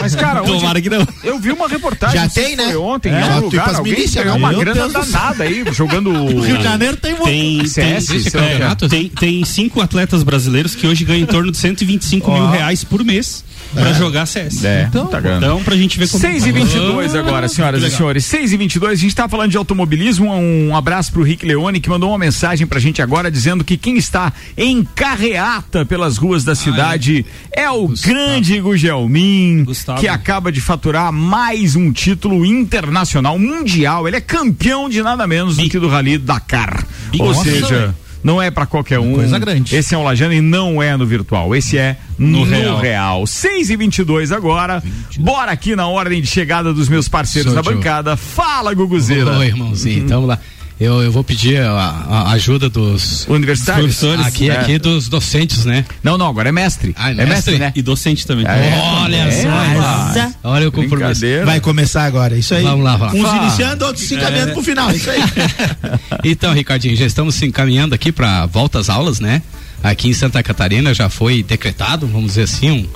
[0.00, 1.06] Mas cara, onde- Tomara que não.
[1.24, 2.76] eu vi uma reportagem Já tem, né?
[2.76, 4.44] ontem, É, em tipo algum lugar, as alguém milícias, ganhou né?
[4.46, 7.68] uma grana danada aí, jogando No Rio de Janeiro tem muito.
[7.68, 8.88] CS, o
[9.18, 13.44] tem cinco atletas brasileiros que hoje ganham em torno de 125 mil reais por mês.
[13.72, 14.64] Pra jogar CS.
[14.64, 15.44] É, Então, tá ganhando.
[15.44, 18.24] Então, pra gente ver como 6 e 22 agora, senhoras e senhores.
[18.24, 20.32] 6 e 22 a gente tá falando de automobilismo.
[20.32, 23.96] Um abraço pro Rick Leone, que mandou uma mensagem pra gente agora dizendo que quem
[23.96, 27.70] está em carreata pelas ruas da cidade é.
[27.70, 30.00] o grande Gugelmin, Gustavo.
[30.00, 34.06] que acaba de faturar mais um título internacional mundial.
[34.06, 36.86] Ele é campeão de nada menos do que do Rally Dakar.
[37.18, 37.94] Ou Nossa, seja.
[38.22, 39.14] Não é pra qualquer um.
[39.14, 39.74] Coisa grande.
[39.74, 41.54] Esse é um Lajano e não é no virtual.
[41.56, 42.78] Esse é no, No real.
[42.78, 43.26] real.
[43.26, 44.82] 6 e 22 agora.
[45.18, 47.76] Bora aqui na ordem de chegada dos meus parceiros Sou da Joe.
[47.78, 48.16] bancada.
[48.16, 49.38] Fala, Guguzeira.
[49.38, 50.04] Oi, irmãozinho.
[50.04, 50.38] Então, vamos lá.
[50.80, 51.70] Eu, eu vou pedir a,
[52.08, 53.96] a ajuda dos Universitários?
[53.98, 54.26] Professores.
[54.26, 54.56] aqui, É.
[54.58, 55.84] aqui dos docentes, né?
[56.02, 56.94] Não, não, agora é mestre.
[56.96, 57.58] Ah, é é mestre, mestre?
[57.58, 57.72] né?
[57.76, 58.46] E docente também.
[58.46, 58.78] É.
[59.02, 59.48] Olha É, só.
[59.50, 60.34] rapaz.
[60.42, 61.20] Olha o compromisso.
[61.44, 62.62] Vai começar agora, isso aí.
[62.64, 63.36] Vamos lá, vamos Uns lá.
[63.36, 65.20] iniciando, outros se encaminhando pro final, isso aí.
[66.24, 69.42] Então, Ricardinho, já estamos se encaminhando aqui para volta às aulas, né?
[69.82, 72.88] Aqui em Santa Catarina já foi decretado, vamos dizer assim,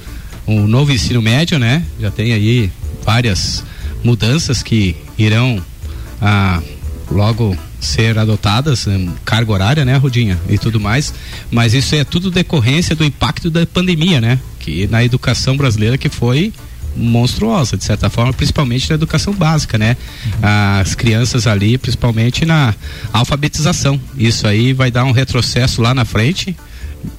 [0.47, 1.83] um, um novo ensino médio, né?
[2.01, 2.70] Já tem aí
[3.05, 3.62] várias
[4.03, 5.62] mudanças que irão
[6.20, 6.61] ah,
[7.11, 10.38] logo ser adotadas, em carga horária, né, Rudinha?
[10.49, 11.14] E tudo mais.
[11.51, 14.38] Mas isso é tudo decorrência do impacto da pandemia, né?
[14.59, 16.53] Que na educação brasileira que foi
[16.97, 19.97] monstruosa, de certa forma, principalmente na educação básica, né?
[20.42, 22.75] As crianças ali, principalmente na
[23.12, 24.01] alfabetização.
[24.16, 26.57] Isso aí vai dar um retrocesso lá na frente.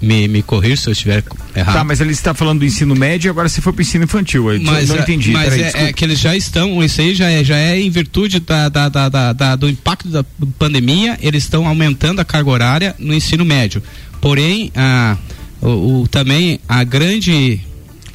[0.02, 1.24] Me, me corrija se eu estiver
[1.56, 1.76] errado.
[1.76, 4.52] Tá, mas ele está falando do ensino médio e agora você foi pro ensino infantil.
[4.52, 5.32] Eu Mas, não é- entendi.
[5.32, 7.90] mas Peraí, é, é que eles já estão, isso aí já é, já é em
[7.90, 10.24] virtude da, da- da- da- da- do impacto da
[10.60, 13.82] pandemia, eles estão aumentando a carga horária no ensino médio.
[14.22, 15.18] Porém, a,
[15.62, 17.60] o, o- também a grande.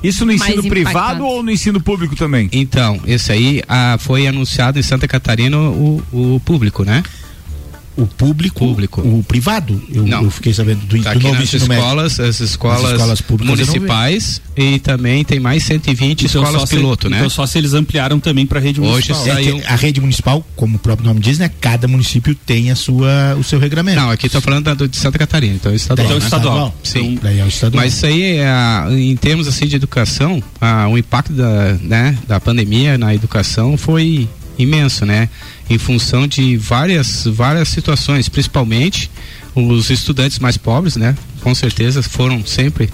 [0.02, 2.48] Isso no ensino privado ou no ensino público também?
[2.52, 7.02] Então, esse aí ah, foi anunciado em Santa Catarina o, o público, né?
[7.96, 9.00] O público, Público.
[9.03, 10.22] o privado, eu, Não.
[10.22, 11.83] eu fiquei sabendo do, Tá do novo ensino médio.
[11.83, 16.66] escolas, as escolas, As escolas públicas municipais e também tem mais 120 Então, escolas só
[16.66, 17.18] se- piloto, né?
[17.18, 19.26] Então só se eles ampliaram também pra rede Hoje municipal.
[19.26, 21.50] É saiu- que a rede municipal, como o próprio nome diz, né?
[21.61, 24.00] Cada município tem a sua, o seu regramento.
[24.00, 26.07] Não, aqui tô falando da, do- de Santa Catarina, então é estadual.
[26.07, 26.24] Então, né?
[26.24, 26.74] estadual.
[26.83, 27.18] Sim.
[27.22, 27.85] Daí é o estadual.
[27.85, 28.48] Mas isso aí, é,
[28.98, 34.29] em termos assim de educação, ah, o impacto da, né, da pandemia na educação foi
[34.62, 35.29] imenso, né?
[35.68, 39.11] Em função de várias, várias situações, principalmente
[39.55, 41.16] os estudantes mais pobres, né?
[41.42, 42.90] Com certeza foram sempre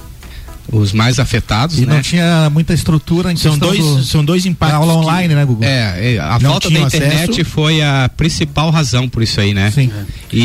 [0.73, 1.95] os mais afetados, E né?
[1.95, 4.81] não tinha muita estrutura em são dois, do- são dois impactos.
[4.81, 5.63] aula que- online, né, Gugu?
[5.63, 7.45] É, é, a Não falta da internet acesso.
[7.45, 9.71] foi a principal razão por isso aí, né?
[9.71, 9.93] Sim.
[10.33, 10.41] E,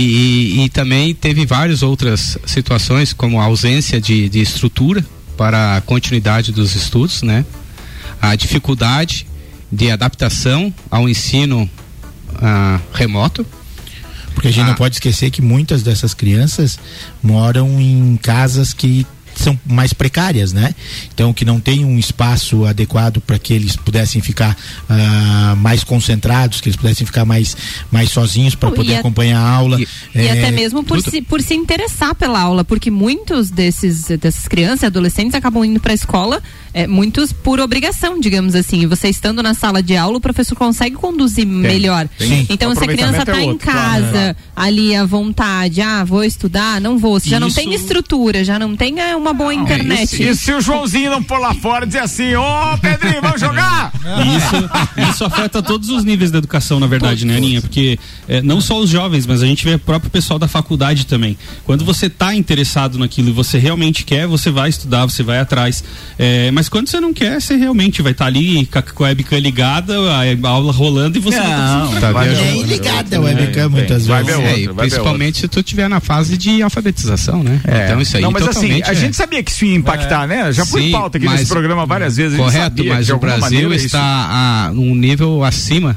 [0.59, 5.03] e- e também teve várias outras situações, como a ausência de, de estrutura
[5.35, 7.43] para a continuidade dos estudos, né?
[8.21, 9.25] A dificuldade
[9.71, 11.69] de adaptação ao ensino
[12.41, 13.45] ah, remoto.
[14.33, 14.67] Porque a gente Ah.
[14.67, 16.79] não pode esquecer que muitas dessas crianças
[17.21, 20.75] moram em casas que são mais precárias, né?
[21.13, 24.57] Então que não tem um espaço adequado para que eles pudessem ficar
[24.89, 27.55] ah, mais concentrados, que eles pudessem ficar mais
[27.89, 29.79] mais sozinhos para poder e a- acompanhar a aula.
[29.81, 33.49] e- E É, até mesmo por tudo- se, por se interessar pela aula, porque muitos
[33.49, 36.41] desses dessas crianças e adolescentes acabam indo para a escola,
[36.73, 38.81] é, muitos por obrigação, digamos assim.
[38.81, 42.07] E você estando na sala de aula, o professor consegue conduzir melhor.
[42.17, 42.47] tem.
[42.49, 44.35] Então, se a criança aproveitamento é está em claro, casa, né?
[44.55, 47.19] ali à vontade, ah, vou estudar, não vou.
[47.19, 50.21] Se já não Isso- tem estrutura, já não tem é, uma boa internet.
[50.21, 53.91] E se o Joãozinho não for lá fora e dizer assim, ô Pedrinho, vamos jogar?
[54.21, 57.61] Isso, isso afeta todos os níveis da educação, na verdade, né, Aninha?
[57.61, 61.05] Porque é, não só os jovens, mas a gente vê o próprio pessoal da faculdade
[61.05, 61.37] também.
[61.65, 65.83] Quando você está interessado naquilo e você realmente quer, você vai estudar, você vai atrás.
[66.17, 69.95] É, mas quando você não quer, você realmente vai estar ali com a, webcam ligada,
[69.97, 72.35] a, aula rolando e você vai tá Não, tá outra coisa.
[72.35, 72.61] vendo?
[72.61, 74.39] É ligada a webcam É, muitas vai vezes.
[74.39, 77.59] ver É, outra, vai ver principalmente se tu estiver na fase de alfabetização, né?
[77.67, 77.85] É.
[77.87, 80.51] Então isso aí não, mas assim, a é- gente sabia que isso ia impactar, né?
[80.53, 82.37] Já foi Sim, pauta aqui mas- nesse programa várias vezes.
[82.37, 85.95] Correto, mas o Brasil isso- está a um nível acima,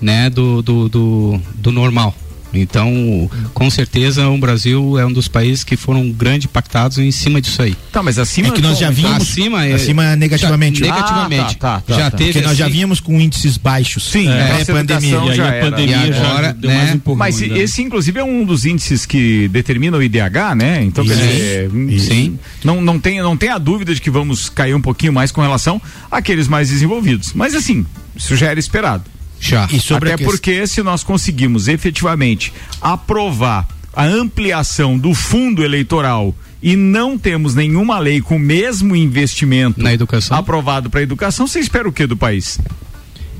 [0.00, 2.14] né, do, do, do, do normal.
[2.52, 7.40] Então, com certeza, o Brasil é um dos países que foram grande impactados em cima
[7.40, 7.76] disso aí.
[7.92, 10.80] Tá, mas acima É que nós já vimos acima, é- acima negativamente.
[10.80, 11.56] Já- negativamente.
[11.56, 12.16] Ah, tá, tá, já tá.
[12.16, 14.04] teve Porque nós já assim, vínhamos com índices baixos.
[14.04, 15.16] Sim, é, pandemia.
[15.18, 16.94] E aí a pandemia E já agora, deu mais né?
[16.94, 17.18] um pouco.
[17.18, 17.58] Mas ainda.
[17.58, 20.82] esse, inclusive, é um dos índices que determina o IDH, né?
[20.82, 21.26] Então, quer Sim.
[21.26, 22.38] dizer, Sim.
[22.64, 25.40] Não, não, tem, não tem a dúvida de que vamos cair um pouquinho mais com
[25.42, 25.80] relação
[26.10, 27.32] àqueles mais desenvolvidos.
[27.34, 27.84] Mas, assim,
[28.16, 29.04] isso já era esperado.
[29.40, 29.68] Já.
[29.70, 36.76] E sobre Até porque se nós conseguimos efetivamente aprovar a ampliação do fundo eleitoral e
[36.76, 40.36] não temos nenhuma lei com o mesmo investimento Na educação?
[40.36, 42.58] aprovado para a educação, você espera o que do país?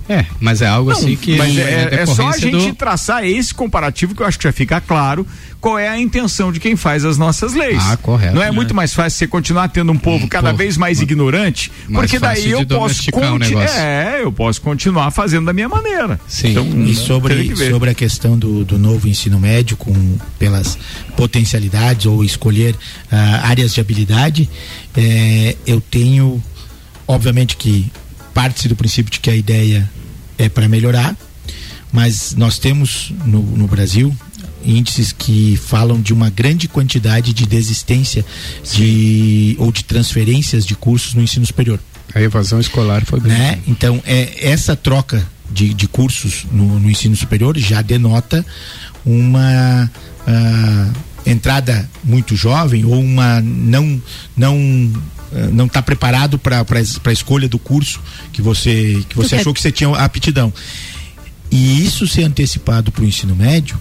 [0.09, 1.37] É, mas é algo assim que.
[1.37, 4.53] Mas é, é só a gente do- traçar esse comparativo que eu acho que já
[4.53, 5.27] fica claro
[5.61, 7.83] qual é a intenção de quem faz as nossas leis.
[7.85, 8.51] Ah, correto, Não é né?
[8.53, 12.07] muito mais fácil você continuar tendo um povo Um cada povo vez mais ignorante, mais
[12.11, 13.77] porque daí eu posso conti- negócio.
[13.79, 16.19] É, eu posso continuar fazendo da minha maneira.
[16.29, 16.51] Sim.
[16.53, 19.93] Então, E sobre, sobre a questão do, do novo ensino médio, com,
[20.39, 20.79] pelas
[21.17, 22.75] potencialidades ou escolher
[23.11, 24.49] ah, áreas de habilidade,
[24.97, 26.43] eh, eu tenho,
[27.07, 27.91] obviamente que
[28.39, 29.91] parte-se do princípio de que a ideia
[30.39, 31.17] é para melhorar,
[31.91, 34.17] mas nós temos no, no Brasil
[34.65, 38.25] índices que falam de uma grande quantidade de desistência
[38.73, 41.81] de ou de transferências de cursos no ensino superior
[42.15, 43.33] A evasão escolar foi bem.
[43.33, 43.59] né?
[43.67, 48.47] Então, é, essa troca de, de cursos no, no ensino superior já denota
[49.05, 49.91] uma
[50.25, 50.93] ah,
[51.27, 54.01] entrada muito jovem ou uma não
[54.37, 54.93] não
[55.53, 56.65] não está preparado para
[57.05, 58.01] a escolha do curso
[58.33, 60.53] que você que você achou que você tinha aptidão
[61.51, 63.79] e isso ser antecipado para o ensino médio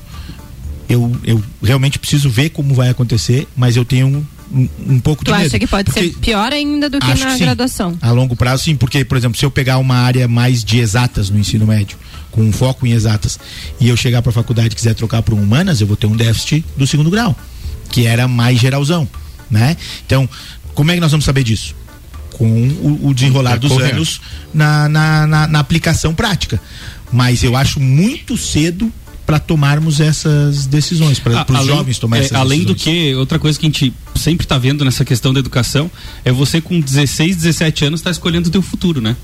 [0.90, 5.32] eu, eu realmente preciso ver como vai acontecer mas eu tenho um, um, pouco Tu
[5.32, 7.98] de medo acha que pode porque- ser pior ainda do que na que graduação?
[8.02, 11.30] a longo prazo, sim, porque, por exemplo, se eu pegar uma área mais de exatas
[11.30, 11.98] no ensino médio,
[12.32, 13.38] com um foco em exatas,
[13.80, 16.16] e eu chegar para a faculdade e quiser trocar para humanas, eu vou ter um
[16.16, 17.36] déficit do segundo grau,
[17.92, 19.08] que era mais geralzão,
[19.52, 19.76] né?
[20.06, 20.30] Então,
[20.78, 21.74] como é que nós vamos saber disso?
[22.34, 24.22] Com o, o desenrolar dos anos
[24.54, 26.62] na, na, na, na aplicação prática.
[27.12, 28.94] Mas eu acho muito cedo
[29.26, 32.96] para tomarmos essas decisões, para os além- jovens tomarem é, essas Além do decisões.
[33.10, 35.90] que, outra coisa que a gente sempre está vendo nessa questão da educação
[36.24, 39.16] é você com 16, 17 anos está escolhendo o teu futuro, né?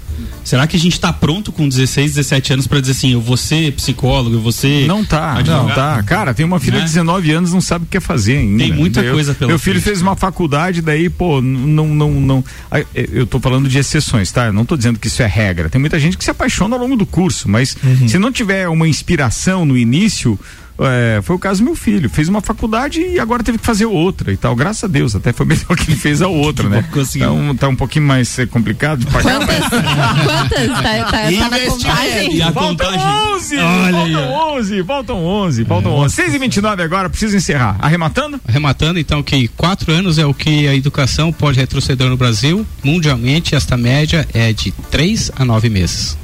[0.43, 3.37] Será que a gente está pronto com 16, 17 anos para dizer assim, eu vou
[3.37, 5.67] ser psicólogo, eu vou ser Não tá, advogado?
[5.67, 6.03] não tá.
[6.03, 6.85] Cara, tem uma filha Né?
[6.85, 8.63] de 19 anos não sabe o que quer fazer ainda.
[8.63, 9.85] Tem muita Eu- coisa pela Meu filho frente.
[9.85, 12.43] fez uma faculdade, daí, pô, não, não, não.
[12.71, 14.45] Ah, Eu tô falando de exceções, tá?
[14.47, 15.69] Eu não tô dizendo que isso é regra.
[15.69, 17.75] Tem muita gente que se apaixona ao longo do curso, mas
[18.07, 20.39] se não tiver uma inspiração no início.
[20.79, 23.85] É, foi o caso do meu filho, fez uma faculdade e agora teve que fazer
[23.85, 24.55] outra e tal.
[24.55, 26.83] Graças a Deus, até foi melhor que ele fez a outra, né?
[26.91, 27.33] conseguiu.
[27.33, 29.39] Então tá um pouquinho mais eh, complicado de pagar.
[29.39, 29.67] Quantas?
[29.69, 30.67] Quantas?
[30.67, 32.35] Tá, tá, tá na contagem?
[32.35, 33.07] E a Faltam contagem.
[33.35, 33.57] 11!
[33.57, 34.57] Olha aí, faltam ó.
[34.57, 36.15] 11, faltam 11, faltam 11.
[36.15, 37.77] 6 e 29 agora, preciso encerrar.
[37.79, 38.39] Arrematando?
[38.47, 42.65] Arrematando, então, que quatro anos é o que a educação pode retroceder no Brasil.
[42.83, 46.17] Mundialmente, esta média é de três a nove meses.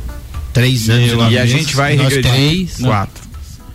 [0.54, 1.12] Três anos.
[1.12, 3.29] E nove a gente vai nós regredir três, quatro.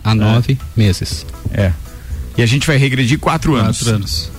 [0.05, 1.25] A nove meses.
[1.51, 1.71] É.
[2.37, 3.79] E a gente vai regredir quatro anos.
[3.79, 4.31] Quatro anos.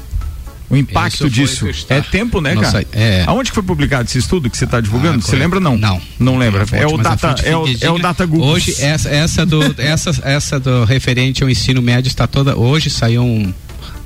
[0.68, 2.84] O impacto disso é tempo, né, no cara?
[2.92, 3.22] É.
[3.26, 5.18] Aonde que foi publicado esse estudo que você está divulgando?
[5.18, 5.78] Ah, você lembra não?
[5.78, 6.00] Não.
[6.18, 6.66] Não lembra.
[6.66, 8.48] Fonte, é o data, é o, é o data Google.
[8.48, 13.22] Hoje essa essa do essa essa do referente ao ensino médio está toda hoje saiu
[13.22, 13.52] um,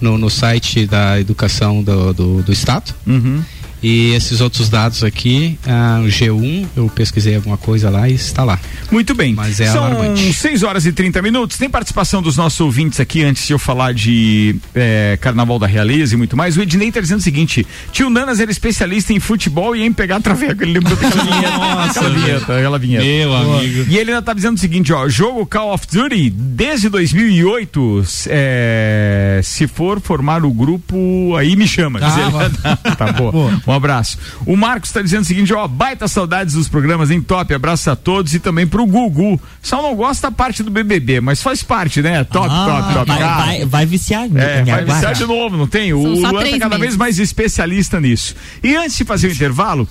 [0.01, 2.94] no, no site da educação do, do, do estado.
[3.07, 3.42] Uhum.
[3.83, 8.45] E esses outros dados aqui, ah, o G1, eu pesquisei alguma coisa lá e está
[8.45, 8.59] lá.
[8.90, 9.35] Muito bem.
[9.35, 10.33] Mas é São alarmante.
[10.33, 11.57] 6 horas e 30 minutos.
[11.57, 16.14] Tem participação dos nossos ouvintes aqui antes de eu falar de eh, Carnaval da Realeza
[16.14, 16.57] e muito mais.
[16.57, 20.21] O Ednei tá dizendo o seguinte: tio Nanas era especialista em futebol e em pegar
[20.23, 20.62] traveco.
[20.62, 21.85] Ele lembrou daquela vinheta.
[21.85, 23.05] aquela vinheta, aquela vinheta.
[23.05, 23.87] Meu amigo.
[23.88, 29.40] E ele ainda tá dizendo o seguinte, ó, jogo Call of Duty desde 2008, é,
[29.43, 32.01] se for formar o grupo, aí me chama.
[32.01, 32.31] Diz ele.
[32.97, 33.33] tá boa.
[33.70, 34.18] Um abraço.
[34.44, 37.96] O Marcos tá dizendo o seguinte, ó, baita saudades dos programas em top, abraço a
[37.96, 39.40] todos e também pro Gugu.
[39.62, 42.24] Só não gosta da parte do BBB, mas faz parte, né?
[42.24, 43.06] Top, Ah, top, top.
[43.09, 44.24] vai, Cara, vai, vai viciar.
[44.35, 45.92] é, me vai viciar de novo, não tem?
[45.94, 46.96] O São só Luan tá cada vez meses.
[46.96, 48.35] mais especialista nisso.
[48.62, 49.88] E antes de fazer o intervalo,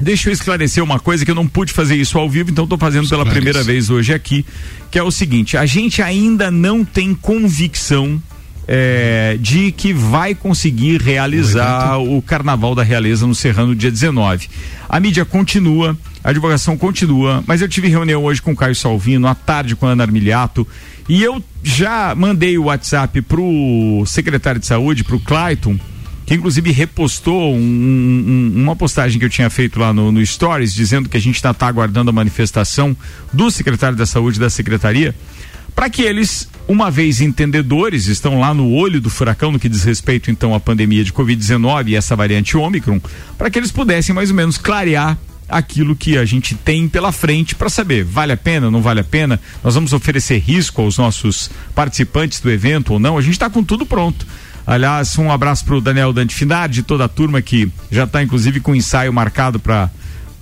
[0.00, 2.78] deixa eu esclarecer uma coisa que eu não pude fazer isso ao vivo, então estou
[2.78, 4.44] fazendo pela primeira vez hoje aqui,
[4.90, 8.20] que é o seguinte: a gente ainda não tem convicção.
[8.68, 14.48] É, de que vai conseguir realizar o Carnaval da Realeza no Serrano dia 19.
[14.88, 19.26] A mídia continua, a divulgação continua, mas eu tive reunião hoje com o Caio Salvino,
[19.26, 20.66] à tarde com a Ana Armiliato,
[21.08, 25.78] e eu já mandei o WhatsApp pro secretário de saúde, pro Clayton,
[26.24, 30.72] que inclusive repostou um- um- uma postagem que eu tinha feito lá no, no Stories,
[30.72, 32.96] dizendo que a gente está aguardando a manifestação
[33.32, 35.12] do secretário da saúde da secretaria,
[35.74, 39.84] para que eles, uma vez entendedores, estão lá no olho do furacão no que diz
[39.84, 43.00] respeito então à pandemia de Covid-19 e essa variante Ômicron,
[43.36, 47.54] para que eles pudessem mais ou menos clarear aquilo que a gente tem pela frente
[47.54, 51.50] para saber vale a pena, não vale a pena, nós vamos oferecer risco aos nossos
[51.74, 54.26] participantes do evento ou não, a gente está com tudo pronto.
[54.64, 58.60] Aliás, um abraço para o Daniel Dante Finardi, toda a turma que já está inclusive
[58.60, 59.90] com ensaio marcado para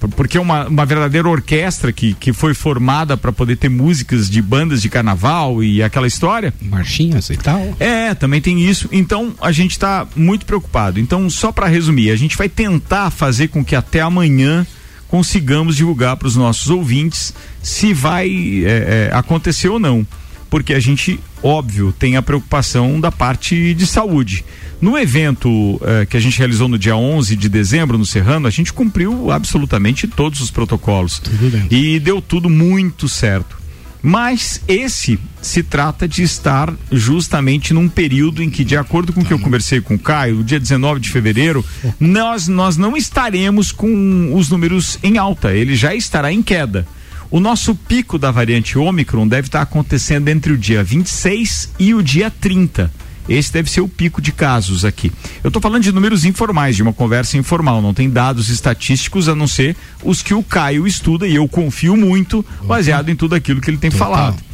[0.09, 4.41] porque é uma, uma verdadeira orquestra que, que foi formada para poder ter músicas de
[4.41, 6.55] bandas de carnaval e aquela história.
[6.61, 7.77] Marchinhas e tal.
[7.79, 8.89] É, também tem isso.
[8.91, 10.99] Então a gente está muito preocupado.
[10.99, 14.67] Então, só para resumir, a gente vai tentar fazer com que até amanhã
[15.09, 18.29] consigamos divulgar para os nossos ouvintes se vai
[18.65, 20.07] é, é, acontecer ou não.
[20.51, 24.45] Porque a gente, óbvio, tem a preocupação da parte de saúde.
[24.81, 28.51] No evento eh, que a gente realizou no dia 11 de dezembro no Serrano, a
[28.51, 31.23] gente cumpriu absolutamente todos os protocolos.
[31.71, 33.61] E deu tudo muito certo.
[34.03, 39.25] Mas esse se trata de estar justamente num período em que, de acordo com o
[39.25, 41.65] que eu conversei com o Caio, no dia 19 de fevereiro,
[41.99, 46.87] nós, nós não estaremos com os números em alta, ele já estará em queda.
[47.31, 52.03] O nosso pico da variante Ômicron deve estar acontecendo entre o dia 26 e o
[52.03, 52.91] dia 30.
[53.29, 55.13] Esse deve ser o pico de casos aqui.
[55.45, 59.37] Eu estou falando de números informais, de uma conversa informal, não tem dados estatísticos a
[59.37, 63.61] não ser os que o Caio estuda e eu confio muito, baseado em tudo aquilo
[63.61, 64.09] que ele tem Total.
[64.09, 64.50] falado.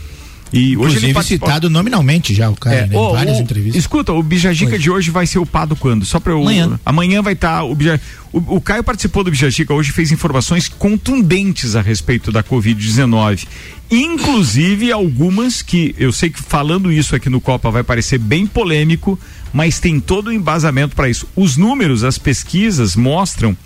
[0.53, 3.77] E Inclusive hoje ele participou- citado nominalmente já, o cara, é, né, várias entrevistas.
[3.81, 4.79] Escuta, o Bijagica Oi.
[4.79, 6.05] de hoje vai ser upado quando?
[6.05, 6.41] Só para eu.
[6.41, 6.79] Amanhã.
[6.87, 8.01] Amanhã vai estar o Bija-
[8.33, 13.45] o, o Caio participou do Bijagica hoje fez informações contundentes a respeito da Covid-19.
[13.91, 19.19] Inclusive algumas que eu sei que falando isso aqui no Copa vai parecer bem polêmico,
[19.53, 21.27] mas tem todo o embasamento para isso.
[21.35, 23.57] Os números, as pesquisas mostram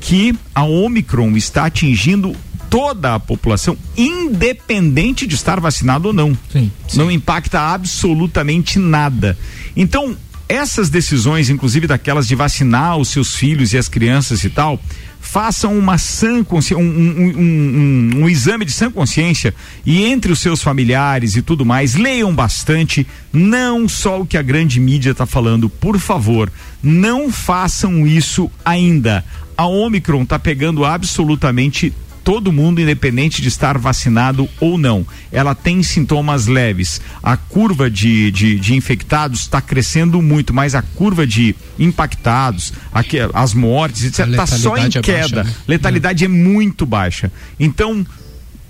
[0.00, 2.34] que a Omicron está atingindo
[2.74, 6.36] toda a população, independente de estar vacinado ou não.
[6.50, 6.70] Sim.
[6.94, 9.38] Não impacta absolutamente nada.
[9.76, 10.16] Então,
[10.48, 14.80] essas decisões, inclusive daquelas de vacinar os seus filhos e as crianças e tal,
[15.20, 19.54] façam uma sã um, um, um, um- um exame de sã consciência
[19.86, 24.42] e entre os seus familiares e tudo mais, leiam bastante, não só o que a
[24.42, 29.24] grande mídia está falando, por favor, não façam isso ainda.
[29.56, 31.92] A Omicron está pegando absolutamente
[32.24, 35.06] todo mundo, independente de estar vacinado ou não.
[35.30, 37.00] Ela tem sintomas leves.
[37.22, 43.18] A curva de, de, de infectados está crescendo muito, mas a curva de impactados, aqui,
[43.34, 45.36] as mortes, etc., está só em é queda.
[45.36, 45.54] baixa, né?
[45.68, 47.30] Letalidade é muito baixa.
[47.60, 48.04] Então,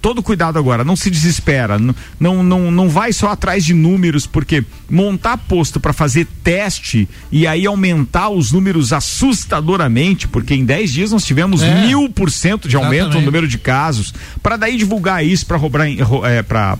[0.04, 4.26] todo cuidado agora, não se desespera, n- não, não, não vai só atrás de números,
[4.26, 10.92] porque montar posto para fazer teste e aí aumentar os números assustadoramente, porque em 10
[10.92, 11.86] dias nós tivemos É.
[11.86, 13.24] mil por cento de aumento no Exatamente.
[13.24, 14.12] número de casos,
[14.42, 16.76] para daí divulgar isso para roubar, é, pra,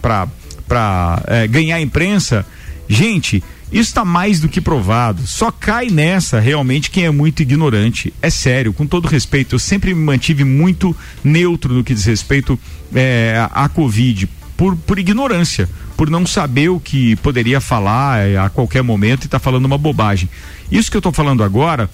[1.26, 2.44] é, ganhar imprensa.
[2.86, 3.42] Gente,
[3.74, 5.26] isso está mais do que provado.
[5.26, 8.14] Só cai nessa realmente quem é muito ignorante.
[8.22, 12.56] É sério, com todo respeito, eu sempre me mantive muito neutro no que diz respeito
[12.94, 18.48] é, à Covid, por, por ignorância, por não saber o que poderia falar é, a
[18.48, 20.28] qualquer momento e tá falando uma bobagem.
[20.70, 21.90] Isso que eu estou falando agora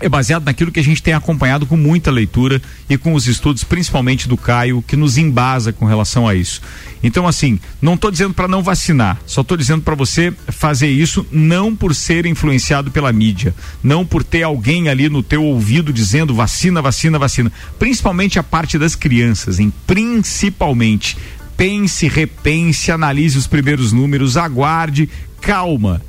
[0.00, 3.62] é baseado naquilo que a gente tem acompanhado com muita leitura e com os estudos,
[3.62, 6.62] principalmente do Caio, que nos embasa com relação a isso.
[7.02, 11.26] Então, assim, não estou dizendo para não vacinar, só estou dizendo para você fazer isso
[11.30, 16.34] não por ser influenciado pela mídia, não por ter alguém ali no teu ouvido dizendo
[16.34, 17.52] vacina, vacina, vacina.
[17.78, 19.72] Principalmente a parte das crianças, hein?
[19.86, 21.16] Principalmente.
[21.56, 25.10] Pense, repense, analise os primeiros números, aguarde,
[25.42, 26.00] calma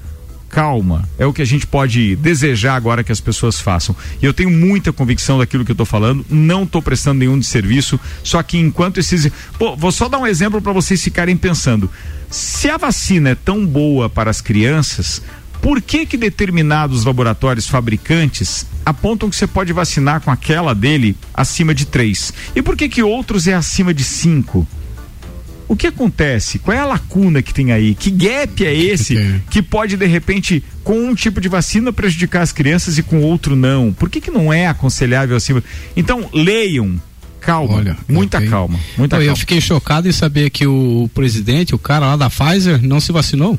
[0.51, 1.07] calma.
[1.17, 3.95] É o que a gente pode desejar agora que as pessoas façam.
[4.21, 7.45] E eu tenho muita convicção daquilo que eu estou falando, não estou prestando nenhum de
[7.45, 9.31] serviço, só que enquanto esses.
[9.57, 11.89] Pô, vou só dar um exemplo para vocês ficarem pensando.
[12.29, 15.21] Se a vacina é tão boa para as crianças,
[15.61, 21.73] por que que determinados laboratórios fabricantes apontam que você pode vacinar com aquela dele acima
[21.73, 22.33] de três?
[22.55, 24.67] E por que que outros é acima de cinco?
[25.71, 26.59] O que acontece?
[26.59, 27.95] Qual é a lacuna que tem aí?
[27.95, 32.51] Que gap é esse que pode, de repente, com um tipo de vacina prejudicar as
[32.51, 33.93] crianças e com outro não?
[33.93, 35.63] Por que, que não é aconselhável acima?
[35.95, 37.01] Então, leiam.
[37.39, 39.31] Calma, Olha, eu muita calma, muita Não, calma.
[39.31, 43.13] Eu fiquei chocado em saber que o presidente, o cara lá da Pfizer, não se
[43.13, 43.57] vacinou.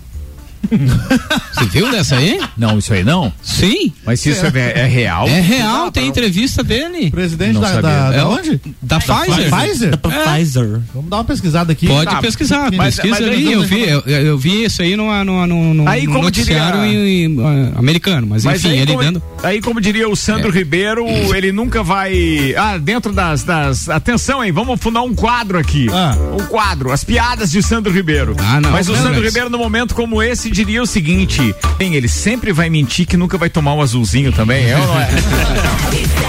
[0.70, 2.40] Você viu dessa aí?
[2.56, 3.32] Não, isso aí não.
[3.42, 3.92] Sim.
[4.04, 5.28] Mas isso é, é real?
[5.28, 7.10] É real, tem entrevista dele.
[7.10, 8.60] Presidente da, da, da É, onde?
[8.80, 9.50] Da Pfizer.
[9.50, 9.90] Pfizer?
[9.90, 10.80] Da Pfizer.
[10.94, 11.86] Vamos dar uma pesquisada aqui.
[11.86, 13.34] Pode Tá, pesquisar, mas- pesquisa mas aí.
[13.48, 16.80] aí- Eu vi, eu, eu vi isso aí numa, numa, num, num Aí, como noticiário
[16.82, 17.40] diria- em- em,
[17.74, 19.22] ah, americano, mas, Mas enfim, aí, ele como, dando.
[19.42, 20.52] aí, como diria o Sandro É.
[20.52, 22.54] Ribeiro, ele nunca vai.
[22.56, 23.88] Ah, dentro das, das.
[23.88, 24.52] Atenção, hein?
[24.52, 25.86] Vamos fundar um quadro aqui.
[25.92, 26.16] Ah.
[26.38, 28.34] Um quadro, as piadas de Sandro Ribeiro.
[28.38, 32.08] Ah, não, Mas o Sandro Ribeiro, num momento como esse, diria o seguinte: bem, ele
[32.08, 35.08] sempre vai mentir que nunca vai tomar um azulzinho também, é ou não é?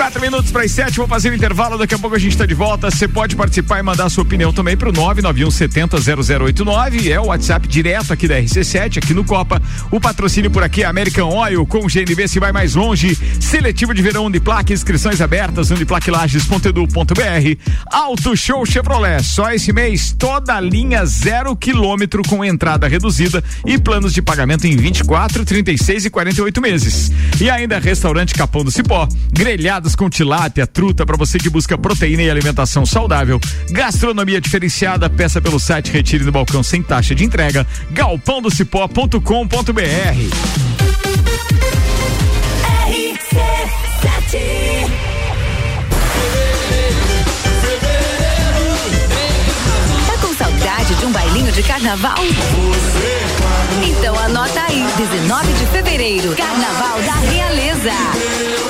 [0.00, 2.46] 24 minutos para as 7, vou fazer o intervalo, daqui a pouco a gente está
[2.46, 2.90] de volta.
[2.90, 7.10] Você pode participar e mandar sua opinião também para o 991700089.
[7.10, 9.60] É o WhatsApp direto aqui da RC7, aqui no Copa.
[9.90, 13.14] O patrocínio por aqui é American Oil, com GNV se vai mais longe.
[13.38, 17.72] Seletivo de verão Uniplaque, inscrições abertas, uniplaquilages.edu.br.
[17.92, 24.14] Auto Show Chevrolet, só esse mês, toda linha zero quilômetro com entrada reduzida e planos
[24.14, 27.12] de pagamento em 24, 36 e 48 meses.
[27.38, 31.76] E ainda restaurante Capão do Cipó, grelhados grelhados com tilápia, truta para você que busca
[31.76, 33.40] proteína e alimentação saudável.
[33.70, 37.66] Gastronomia diferenciada, peça pelo site Retire no balcão sem taxa de entrega.
[37.90, 39.20] galpãodocipó.com.br.
[50.62, 52.16] Tá de um bailinho de carnaval?
[53.84, 58.69] Então anota aí, 19 de fevereiro, Carnaval da Realeza.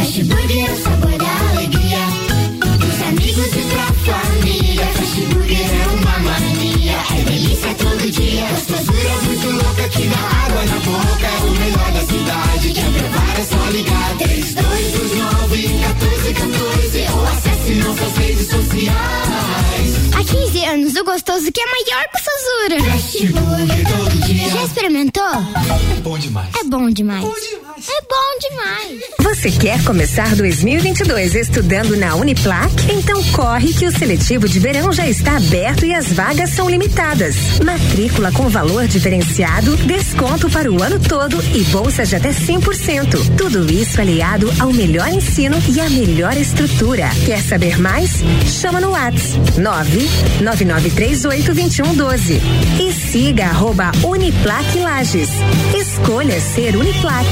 [0.00, 1.98] Fast Burger é o sabor da alegria.
[2.78, 4.86] Dos amigos e pra família.
[4.86, 6.96] Fast Burger é uma mania.
[7.18, 8.46] É delícia todo dia.
[8.48, 11.26] Gostosura muito louca que dá água na boca.
[11.26, 12.72] É o melhor da cidade.
[12.72, 14.16] Quer provar é só ligar.
[14.16, 19.90] 3229 1414 ou acesse nossas redes sociais.
[20.14, 24.48] Há 15 anos, o gostoso que é maior Fast Burger todo dia.
[24.50, 25.24] Já experimentou?
[25.24, 26.48] É bom demais.
[26.54, 27.24] É bom demais.
[27.24, 29.00] É bom demais.
[29.20, 32.70] Você quer começar 2022 estudando na Uniplac?
[32.92, 37.58] Então corre que o seletivo de verão já está aberto e as vagas são limitadas.
[37.64, 43.36] Matrícula com valor diferenciado, desconto para o ano todo e bolsa de até 100%.
[43.36, 47.08] Tudo isso aliado ao melhor ensino e à melhor estrutura.
[47.26, 48.10] Quer saber mais?
[48.46, 49.00] Chama no WhatsApp
[52.20, 52.40] 999382112
[52.78, 55.30] e siga arroba Uniplac Lages.
[55.74, 57.26] Escolha ser Uniplac.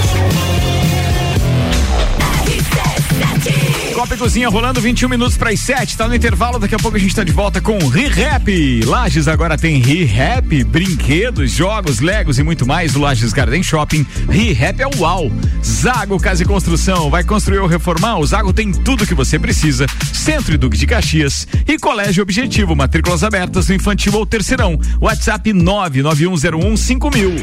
[3.98, 6.96] Copa e Cozinha rolando 21 minutos para as 7, tá no intervalo, daqui a pouco
[6.96, 8.84] a gente tá de volta com Re-Rap.
[8.84, 14.06] Lages agora tem Re-Rap, brinquedos, jogos, legos e muito mais do Lages Garden Shopping.
[14.30, 15.32] Re-Rap é o UAU.
[15.64, 18.20] Zago Casa e Construção, vai construir ou reformar?
[18.20, 19.84] O Zago tem tudo que você precisa.
[20.12, 24.78] Centro e Duque de Caxias e Colégio Objetivo, matrículas abertas no infantil ou terceirão.
[25.00, 27.42] WhatsApp 99101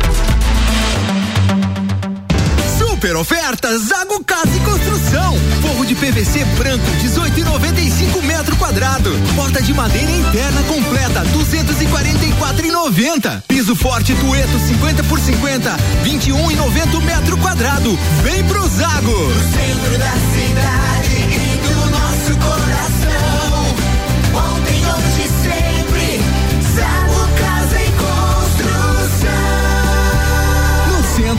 [3.01, 5.35] Super ofertas Zago Casa e Construção.
[5.59, 9.09] Forro de PVC branco 18,95 metro quadrado.
[9.35, 13.41] Porta de madeira interna completa 244,90.
[13.47, 17.97] Piso forte Tueto 50 por 50 21,90 metro quadrado.
[18.21, 19.09] Vem pro Zago.
[19.09, 21.00] No centro da cidade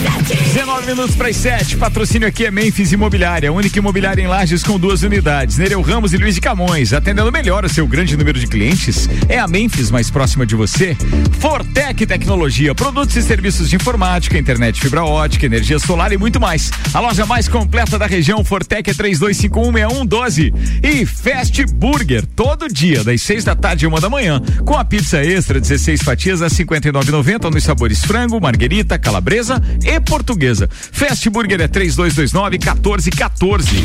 [0.00, 1.76] 19 minutos para as 7.
[1.76, 5.58] Patrocínio aqui é Memphis Imobiliária, única imobiliária em Lages com duas unidades.
[5.58, 6.92] Nereu Ramos e Luiz de Camões.
[6.92, 9.08] Atendendo melhor o seu grande número de clientes.
[9.28, 10.96] É a Memphis mais próxima de você.
[11.38, 16.70] Fortec Tecnologia, produtos e serviços de informática, internet fibra ótica, energia solar e muito mais.
[16.94, 20.52] A loja mais completa da região, Fortec é 32516112.
[20.82, 24.84] E Fast Burger, todo dia, das 6 da tarde e uma da manhã, com a
[24.84, 30.68] pizza extra, 16 fatias a 59,90 nos sabores frango, marguerita, calabresa e portuguesa.
[30.70, 33.84] Fast Burger é 3229 1414.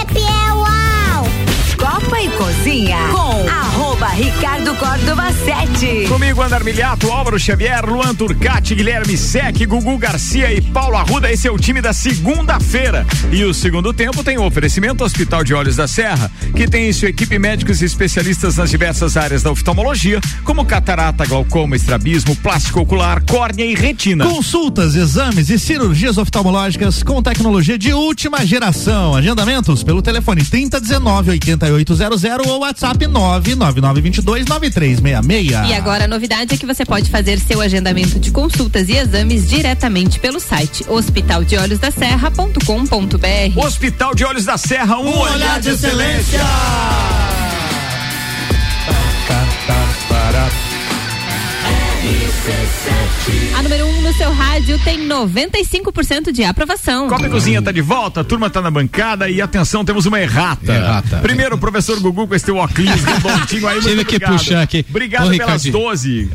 [2.41, 3.80] Cozinha com arroba
[4.13, 6.07] Ricardo Córdova 7.
[6.07, 11.31] Comigo, Andar Miliato, Álvaro Xavier, Luan Turcati, Guilherme Sec, Gugu Garcia e Paulo Arruda.
[11.31, 13.05] Esse é o time da segunda-feira.
[13.31, 16.93] E o segundo tempo tem o oferecimento Hospital de Olhos da Serra, que tem em
[16.93, 22.81] sua equipe médicos e especialistas nas diversas áreas da oftalmologia, como catarata, glaucoma, estrabismo, plástico
[22.81, 24.25] ocular, córnea e retina.
[24.25, 29.15] Consultas, exames e cirurgias oftalmológicas com tecnologia de última geração.
[29.15, 33.07] Agendamentos pelo telefone 3019 8800 ou WhatsApp
[34.01, 35.69] 99922 9366.
[35.69, 39.47] E agora a novidade é que você pode fazer seu agendamento de consultas e exames
[39.47, 43.57] diretamente pelo site hospitaldeolhosdaserra.com.br.
[43.57, 46.41] Hospital de Olhos da Serra, um, olhar de excelência.
[53.57, 57.07] A número 1 um no seu rádio tem 95% de aprovação.
[57.07, 60.19] Copa e Cozinha tá de volta, a turma tá na bancada e atenção, temos uma
[60.19, 60.73] errata.
[60.73, 61.17] Errata.
[61.17, 64.31] Primeiro, o professor Gugu com esse teu óculos redondinho aí, Tive que obrigado.
[64.37, 64.85] puxar aqui.
[64.89, 66.29] Obrigado Ô, pelas Ricardinho, 12.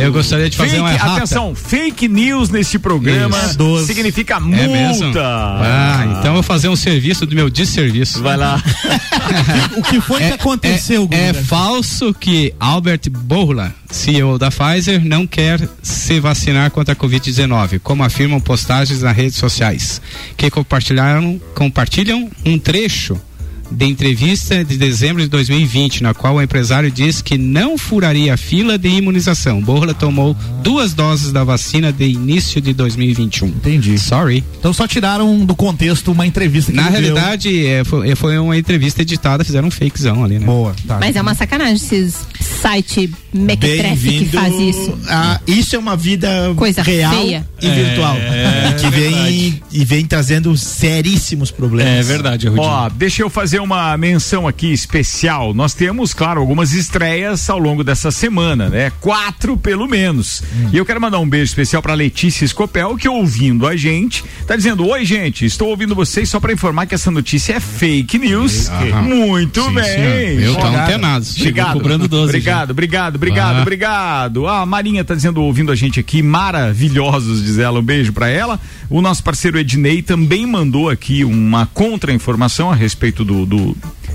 [0.00, 1.16] Eu, gostaria de fazer Fake, uma errata.
[1.18, 3.86] atenção, fake news neste programa Isso.
[3.86, 4.66] significa É multa.
[4.68, 5.12] mesmo?
[5.18, 8.20] Ah, então eu vou fazer um serviço do meu desserviço.
[8.22, 8.60] Vai lá.
[9.76, 11.44] o que foi que aconteceu, É, é Guga?
[11.44, 18.02] falso que Albert Bourla, CEO da Pfizer, não quer se vacinar contra a Covid-19, como
[18.02, 20.00] afirmam postagens nas redes sociais,
[20.36, 23.20] que compartilharam, compartilham um trecho
[23.72, 28.36] de entrevista de dezembro de 2020, na qual o empresário diz que não furaria a
[28.36, 29.60] fila de imunização.
[29.60, 33.48] Borla tomou duas doses da vacina de início de 2021.
[33.48, 33.98] Entendi.
[33.98, 34.44] Sorry.
[34.58, 37.14] Então só tiraram do contexto uma entrevista que Na ele deu.
[37.14, 40.46] realidade, é, foi, foi uma entrevista editada, fizeram um fakezão ali, né?
[40.46, 40.98] Boa, tá.
[41.00, 42.14] Mas é uma sacanagem esses
[42.60, 44.98] site mequetrefe que faz isso.
[45.08, 47.46] a- isso é uma vida Coisa real feia.
[47.60, 48.16] e virtual.
[48.16, 51.92] É, e que vem, e vem trazendo seríssimos problemas.
[51.92, 52.66] É verdade, Rudinho.
[52.66, 55.54] Ó, deixa eu fazer uma menção aqui especial.
[55.54, 58.92] Nós temos, claro, algumas estreias ao longo dessa semana, né?
[59.00, 60.42] Quatro pelo menos.
[60.72, 64.56] E eu quero mandar um beijo especial pra Letícia Escopel, que ouvindo a gente, tá
[64.56, 68.68] dizendo: Oi, gente, estou ouvindo vocês só pra informar que essa notícia é fake news.
[68.68, 69.02] Aham.
[69.02, 69.84] Muito Sim, bem.
[69.84, 70.42] senhor.
[70.42, 70.82] Eu Obrigado.
[70.88, 71.26] antenado.
[71.38, 71.72] Obrigado.
[71.72, 73.62] Cobrando 12 Obrigado, obrigado, obrigado, Ah.
[73.62, 74.46] obrigado.
[74.46, 77.80] A Marinha tá dizendo, ouvindo a gente aqui, maravilhosos, diz ela.
[77.80, 78.58] Um beijo pra ela.
[78.90, 83.46] O nosso parceiro Ednei também mandou aqui uma contra-informação a respeito do.
[83.46, 83.74] do do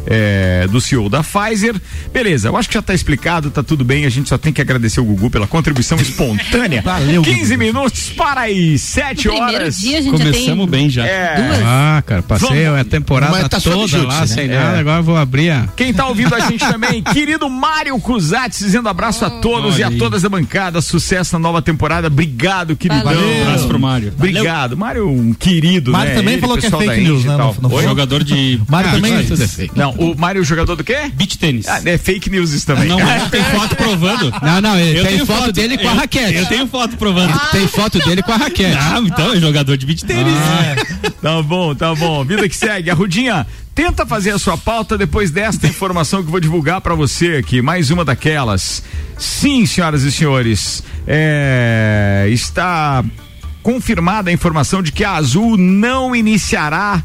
[0.10, 1.76] é, do CEO da Pfizer.
[2.14, 4.06] Beleza, eu acho que já tá explicado, tá tudo bem.
[4.06, 6.82] A gente só tem que agradecer o Gugu pela contribuição espontânea.
[6.88, 9.78] Valeu, 15 minutos para aí, 7 No primeiro horas.
[9.78, 11.06] dia a gente já Começamos tem bem já.
[11.06, 11.36] É.
[11.42, 11.60] duas.
[11.66, 12.80] Ah, cara, passei Vamos.
[12.82, 14.28] a temporada tá toda lá né?
[14.28, 14.56] sem É.
[14.56, 15.68] nada, agora eu vou abrir a.
[15.76, 19.92] Quem tá ouvindo a gente também, querido Mário Cusatz, dizendo abraço a todos e a
[19.92, 20.82] todas da bancada.
[20.82, 22.08] Sucesso na nova temporada.
[22.08, 23.04] Obrigado, queridão.
[23.04, 23.28] Valeu.
[23.28, 24.14] Um abraço pro Mário.
[24.18, 24.78] Obrigado.
[24.78, 26.16] Mário, um querido, Mário né?
[26.18, 27.36] também Ele, falou que é fake news, né?
[27.62, 27.82] No-?
[27.82, 29.14] Jogador de Mário Ah, também.
[29.14, 29.68] é.
[29.76, 31.12] Não, o Mário é jogador do quê?
[31.14, 31.68] beach tênis.
[31.68, 32.88] Ah, é fake news isso também.
[32.88, 34.34] Não, mas tem foto provando.
[34.42, 36.36] Não, não, ele Eu tem tenho foto, dele com a raquete.
[36.36, 37.38] Eu tenho foto provando.
[37.52, 38.78] Tem foto dele com a raquete.
[38.80, 40.34] Ah, então é jogador de beach tênis.
[41.22, 42.24] Tá bom, tá bom.
[42.24, 42.90] Vida que segue.
[42.90, 46.96] A Rudinha, tenta fazer a sua pauta depois desta informação que eu vou divulgar pra
[46.96, 47.62] você aqui.
[47.62, 48.84] Mais uma daquelas.
[49.18, 53.04] Sim, senhoras e senhores, é, está
[53.64, 57.04] confirmada a informação de que a Azul não iniciará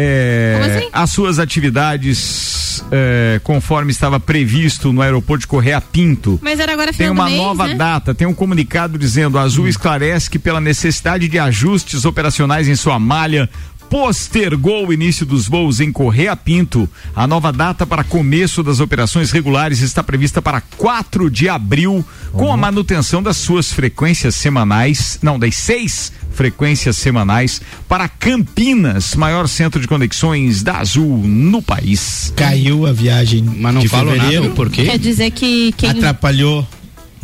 [0.00, 0.88] é, Como assim?
[0.92, 6.38] as suas atividades é, conforme estava previsto no aeroporto de Correia Pinto.
[6.42, 7.74] Mas era agora Tem uma mês, nova né?
[7.74, 12.76] data, tem um comunicado dizendo: a Azul esclarece que pela necessidade de ajustes operacionais em
[12.76, 13.48] sua malha,
[13.88, 16.88] postergou o início dos voos em Correia Pinto.
[17.16, 22.52] A nova data para começo das operações regulares está prevista para 4 de abril, com
[22.52, 29.80] a manutenção das suas frequências semanais, não, das seis frequências semanais para Campinas, maior centro
[29.80, 32.32] de conexões da Azul no país.
[32.36, 34.48] Caiu a viagem Mas não de falam nada fevereiro.
[34.48, 34.84] do porquê?
[34.84, 35.90] Quer dizer que quem.
[35.90, 36.66] Atrapalhou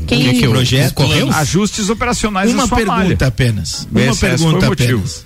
[0.06, 0.90] Quem- o Que que projeto.
[0.90, 1.30] ocorreu?
[1.30, 3.16] Ajustes operacionais Uma pergunta malha.
[3.26, 3.86] apenas.
[3.90, 5.24] Uma Esse- pergunta o apenas.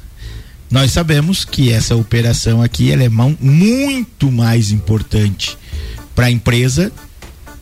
[0.70, 5.56] Nós sabemos que essa operação aqui ela é mão- muito mais importante
[6.14, 6.92] para a empresa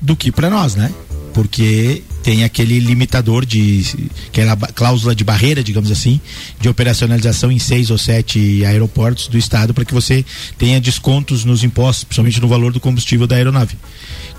[0.00, 0.92] do que para nós, né?
[1.32, 3.84] Porque tem aquele limitador de
[4.26, 6.20] aquela ba- cláusula de barreira, digamos assim,
[6.60, 10.24] de operacionalização em seis ou sete aeroportos do estado para que você
[10.58, 13.76] tenha descontos nos impostos, principalmente no valor do combustível da aeronave.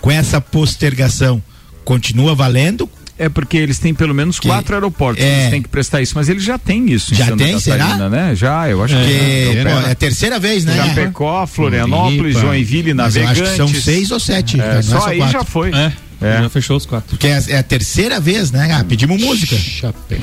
[0.01, 1.41] Com essa postergação,
[1.85, 2.89] continua valendo?
[3.17, 5.39] É porque eles têm pelo menos quatro aeroportos, É.
[5.39, 7.77] eles têm que prestar isso, mas eles já têm isso Já Santa tem, será?
[7.85, 8.35] Catarina, né?
[8.35, 9.61] Já, eu acho Porque, que é.
[9.87, 10.75] é a terceira vez, né?
[10.75, 12.39] Chapecó, Florianópolis, Floripa.
[12.41, 13.41] Joinville, Mas eu Navegantes.
[13.43, 15.33] acho que são seis ou sete, É, é só só aí quatro.
[15.39, 15.71] já foi.
[15.73, 16.41] É, É.
[16.41, 17.09] já fechou os quatro.
[17.09, 18.69] Porque é, é a terceira vez, né?
[18.71, 19.55] Ah, pedimos música.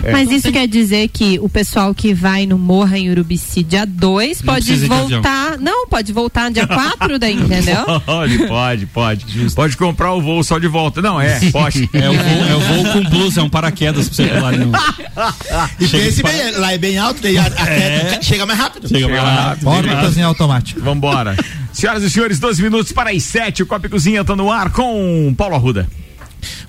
[0.04, 0.12] É.
[0.12, 4.42] Mas isso quer dizer que o pessoal que vai no Morra em Urubici dia 2
[4.42, 5.58] Não pode voltar.
[5.58, 7.84] Não, pode voltar dia 4 daí, entendeu?
[8.04, 9.50] Pode, pode, pode.
[9.54, 11.00] Pode comprar o voo só de volta.
[11.00, 11.88] Não, é, pode.
[11.94, 14.72] É o voo, é o voo com blues, é um paraquedas pra você pular no.
[15.80, 18.88] E pense bem, lá é bem alto, daí a, a queda chega mais rápido.
[18.88, 19.68] Chega mais rápido.
[19.68, 20.80] Órbitas em automático.
[20.80, 21.36] Vambora.
[21.74, 23.62] Senhoras e senhores, 12 minutos para as 7.
[23.64, 25.88] O Copa Cozinha tá no ar com Paulo Arruda.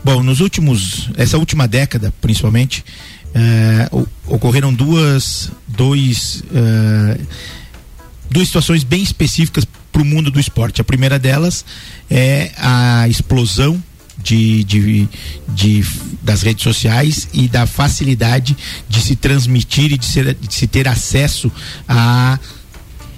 [0.04, 2.84] Bom, nos últimos, essa última década, principalmente,
[3.34, 3.88] eh,
[4.26, 7.20] ocorreram duas, dois, eh,
[8.32, 10.82] duas situações bem específicas para o mundo do esporte.
[10.82, 11.64] A primeira delas
[12.10, 13.82] é a explosão
[14.18, 15.08] de, de,
[15.50, 15.86] de-
[16.24, 18.58] das redes sociais e da facilidade
[18.90, 21.52] de se transmitir e de, ser- de se ter acesso
[21.88, 22.40] a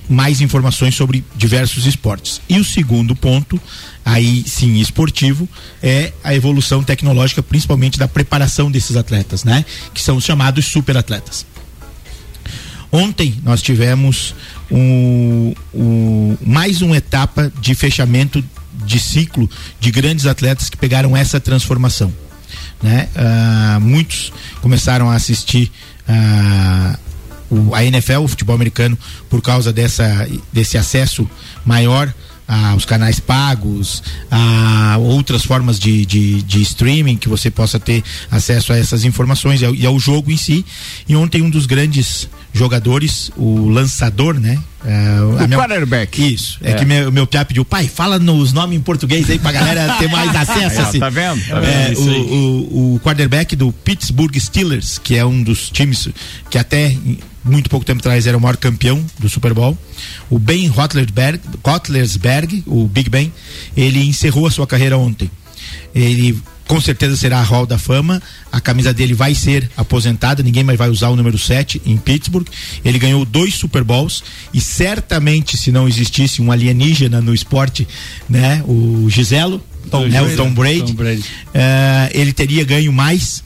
[0.10, 2.42] mais informações sobre diversos esportes.
[2.48, 3.60] E o segundo ponto,
[4.06, 5.48] aí sim esportivo,
[5.82, 9.66] é a evolução tecnológica, principalmente da preparação desses atletas, né?
[9.94, 11.46] Que são os chamados superatletas.
[12.92, 14.34] Ontem nós tivemos
[14.72, 15.54] um,
[16.46, 18.44] mais uma etapa de fechamento
[18.86, 19.50] de ciclo
[19.80, 22.14] de grandes atletas que pegaram essa transformação.
[22.82, 23.10] Né?
[23.16, 24.32] Ah, muitos
[24.62, 25.72] começaram a assistir
[26.08, 26.98] ah,
[27.50, 28.98] o- a NFL, o futebol americano,
[29.30, 31.30] por causa dessa, desse acesso
[31.66, 32.14] maior
[32.72, 38.72] aos canais pagos, a outras formas de, de, de streaming que você possa ter acesso
[38.72, 40.66] a essas informações e ao, e ao jogo em si.
[41.10, 44.58] E ontem um dos grandes jogadores, o lançador, né?
[44.86, 46.34] É, O minha- quarterback.
[46.34, 46.58] Isso.
[46.64, 46.74] É, É.
[46.76, 50.10] que meu, meu piá pediu, pai, fala nos nomes em português aí pra galera ter
[50.10, 50.82] mais acesso.
[50.84, 51.00] Assim.
[51.00, 51.46] tá vendo?
[51.50, 52.00] Tá É, vendo?
[52.00, 56.08] o, o, o quarterback do Pittsburgh Steelers, que é um dos times
[56.50, 56.96] que até
[57.48, 59.78] muito pouco tempo atrás era o maior campeão do Super Bowl,
[60.30, 63.32] o Ben Roethlisberger, Roethlisberger, o Big Ben,
[63.76, 65.30] ele encerrou a sua carreira ontem.
[65.94, 66.38] Ele
[66.68, 68.22] com certeza será a Hall da Fama.
[68.52, 72.46] A camisa dele vai ser aposentada, ninguém mais vai usar o número 7 em Pittsburgh.
[72.84, 74.22] Ele ganhou dois Super Bowls
[74.54, 77.88] e certamente se não existisse um alienígena no esporte,
[78.30, 80.34] né, o Giselo, Tom né, Brady.
[80.34, 81.24] o Tom Brady, Tom Brady.
[81.54, 83.44] eh, ele teria ganho mais.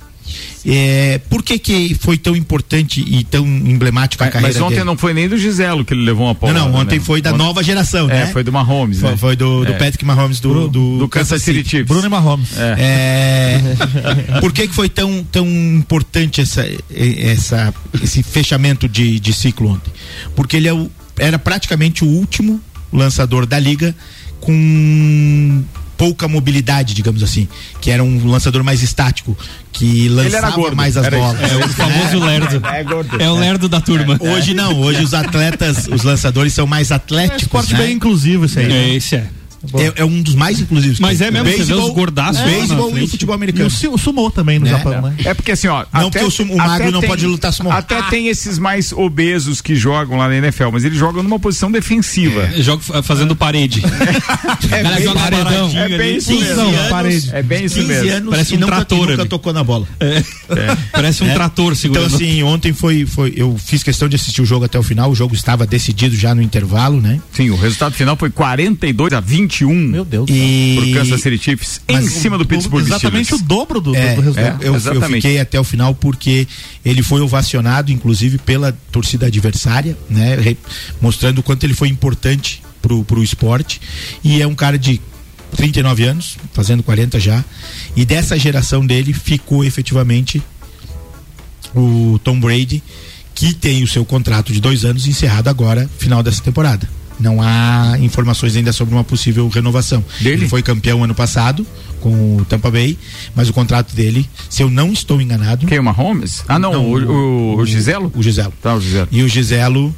[0.66, 4.76] Eh, por que que foi tão importante e tão emblemática a Mas, carreira mas ontem
[4.76, 4.86] dele?
[4.86, 6.60] não foi nem do Giselo que ele levou uma Não, paulada.
[6.70, 7.06] não, ontem né?
[7.06, 8.28] foi da Ontem- nova geração, É, né?
[8.28, 9.18] foi do Mahomes, Foi, né?
[9.18, 9.78] foi do, do É.
[9.78, 11.88] Patrick Mahomes do, do, do Kansas City Chiefs.
[11.88, 12.50] Bruno Mahomes.
[12.58, 13.60] É,
[14.40, 16.64] por que, que foi tão, tão importante essa,
[16.94, 17.74] essa,
[18.04, 19.92] esse fechamento de, de ciclo ontem?
[20.36, 22.60] Porque ele é o- era praticamente o último
[22.94, 23.96] lançador da liga
[24.40, 25.64] com
[26.02, 27.47] pouca mobilidade, digamos assim,
[27.80, 29.38] que era um lançador mais estático,
[29.72, 31.28] que lançava gordo, mais as era isso.
[31.28, 31.52] bolas.
[31.52, 32.68] É o famoso lerdo.
[32.68, 33.22] É gordo.
[33.22, 34.18] É o lerdo da turma.
[34.20, 37.43] Hoje não, hoje os atletas, os lançadores são mais atléticos.
[37.43, 37.80] Esporte né?
[37.82, 38.66] bem inclusivo isso aí.
[38.66, 38.95] É, né?
[38.95, 39.30] esse é.
[39.95, 40.97] É, é um dos mais inclusivos.
[40.97, 41.28] que Mas tem.
[41.28, 43.68] é mesmo, você vê Beisebol- os gordaços na Beisebol e o futebol E americano.
[43.68, 44.72] o, si- o sumô também no Né?
[44.72, 45.16] Japão, né?
[45.26, 45.86] É porque assim, ó.
[45.93, 47.72] Não, porque o sumo- o magro até não pode lutar sumô.
[47.72, 51.72] Até tem esses mais obesos que jogam lá na NFL, mas eles jogam numa posição
[51.72, 52.49] defensiva.
[52.57, 53.82] Jogo fa- fazendo parede.
[54.72, 55.70] É, bem, joga paredão.
[55.78, 56.62] é bem isso 15 mesmo.
[56.62, 57.30] anos, parede.
[57.34, 58.12] É bem isso 15 mesmo.
[58.12, 59.88] anos Parece e um nunca, trator e nunca tocou na bola.
[60.91, 61.34] Parece um É.
[61.34, 62.05] trator segurando.
[62.07, 63.34] Então, assim, ontem foi, foi.
[63.36, 65.09] Eu fiz questão de assistir o jogo até o final.
[65.12, 67.20] O jogo estava decidido já no intervalo, né?
[67.34, 69.20] Sim, o resultado final foi 42 a
[69.52, 69.74] 21.
[69.74, 70.30] Meu Deus.
[70.30, 70.76] E...
[70.80, 73.43] Por Kansas City Chiefs em Mas cima do Pittsburgh exatamente Steelers.
[73.43, 74.62] o dobro do, É, do resultado.
[74.64, 75.16] eu, eu exatamente.
[75.22, 76.47] fiquei até o final porque
[76.86, 80.36] ele foi ovacionado, inclusive, pela torcida adversária, né?
[80.36, 80.58] re-
[81.02, 83.82] mostrando o quanto ele foi importante pro, pro esporte.
[84.24, 84.99] E é um cara de
[85.56, 87.43] 39 anos, fazendo 40 já.
[87.95, 90.41] E dessa geração dele ficou efetivamente
[91.76, 92.82] o Tom Brady,
[93.36, 96.88] que tem o seu contrato de dois anos encerrado agora, final dessa temporada.
[97.20, 100.03] Não há informações ainda sobre uma possível renovação.
[100.22, 101.66] Ele foi campeão ano passado
[101.99, 102.97] com o Tampa Bay,
[103.36, 105.68] mas o contrato dele, se eu não estou enganado.
[105.68, 106.43] Quem, o Mahomes?
[106.47, 108.12] Ah, não, o- o- o Giselo?
[108.16, 108.53] O Giselo.
[108.62, 109.07] Tá, o Giselo.
[109.12, 109.95] E o Giselo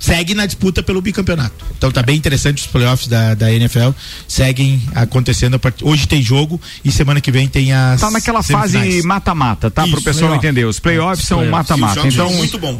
[0.00, 1.64] segue na disputa pelo bicampeonato.
[1.78, 3.90] Então tá bem interessante os playoffs da, da NFL.
[4.26, 5.54] Seguem acontecendo.
[5.54, 8.00] a part- Hoje tem jogo e semana que vem tem as.
[8.00, 8.94] Tá naquela semifinais.
[8.94, 9.82] fase mata-mata, tá?
[9.82, 10.46] Pro Isso, pessoal playoff.
[10.46, 10.64] entender.
[10.64, 12.00] Os playoffs são mata-mata.
[12.06, 12.30] Então,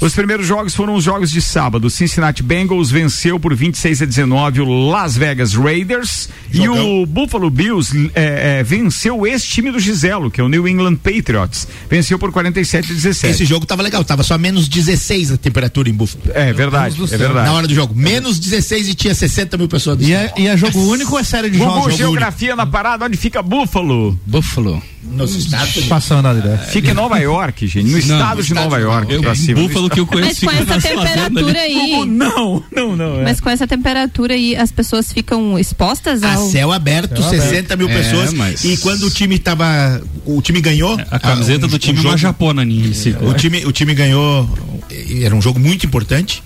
[0.00, 1.86] os primeiros jogos foram os jogos de sábado.
[1.86, 6.28] O Cincinnati Bengals venceu por 26 a 19 o Las Vegas Raiders.
[6.52, 10.66] E o Buffalo Bills é, é, venceu esse time do Giselo, que é o New
[10.66, 11.68] England Patriots.
[11.90, 13.34] Venceu por 47 a 17.
[13.34, 16.22] Esse jogo tava legal, tava só menos 16 a temperatura em Buffalo.
[16.34, 17.26] É verdade, é céu.
[17.28, 17.46] verdade.
[17.48, 19.98] Na hora do jogo, menos 16 e tinha 60 mil pessoas.
[20.00, 21.96] E é, e é jogo único ou é série de Gugu, jogos?
[21.96, 24.18] geografia na parada, onde fica Buffalo?
[24.26, 24.82] Buffalo.
[25.02, 25.88] Nos Estados Unidos.
[25.88, 26.58] Passando a ideia.
[26.58, 27.86] Fica em Nova York, gente.
[27.86, 29.12] No Não, estado no de Nova York.
[29.12, 29.61] Eu- pra cima.
[29.62, 32.04] Buffalo que eu conheço Mas com essa temperatura aí.
[32.06, 33.20] Não, não, não.
[33.20, 33.24] é.
[33.24, 36.50] Mas com essa temperatura aí, as pessoas ficam expostas A ao.
[36.50, 38.32] céu aberto, 60 mil É, pessoas.
[38.34, 39.64] mas- E quando o time tava.
[40.26, 41.00] O time ganhou.
[41.11, 42.92] A camiseta ah, um- do time um é uma jogo- japona, ninho.
[43.22, 44.48] O time, o time ganhou.
[45.22, 46.42] Era um jogo muito importante.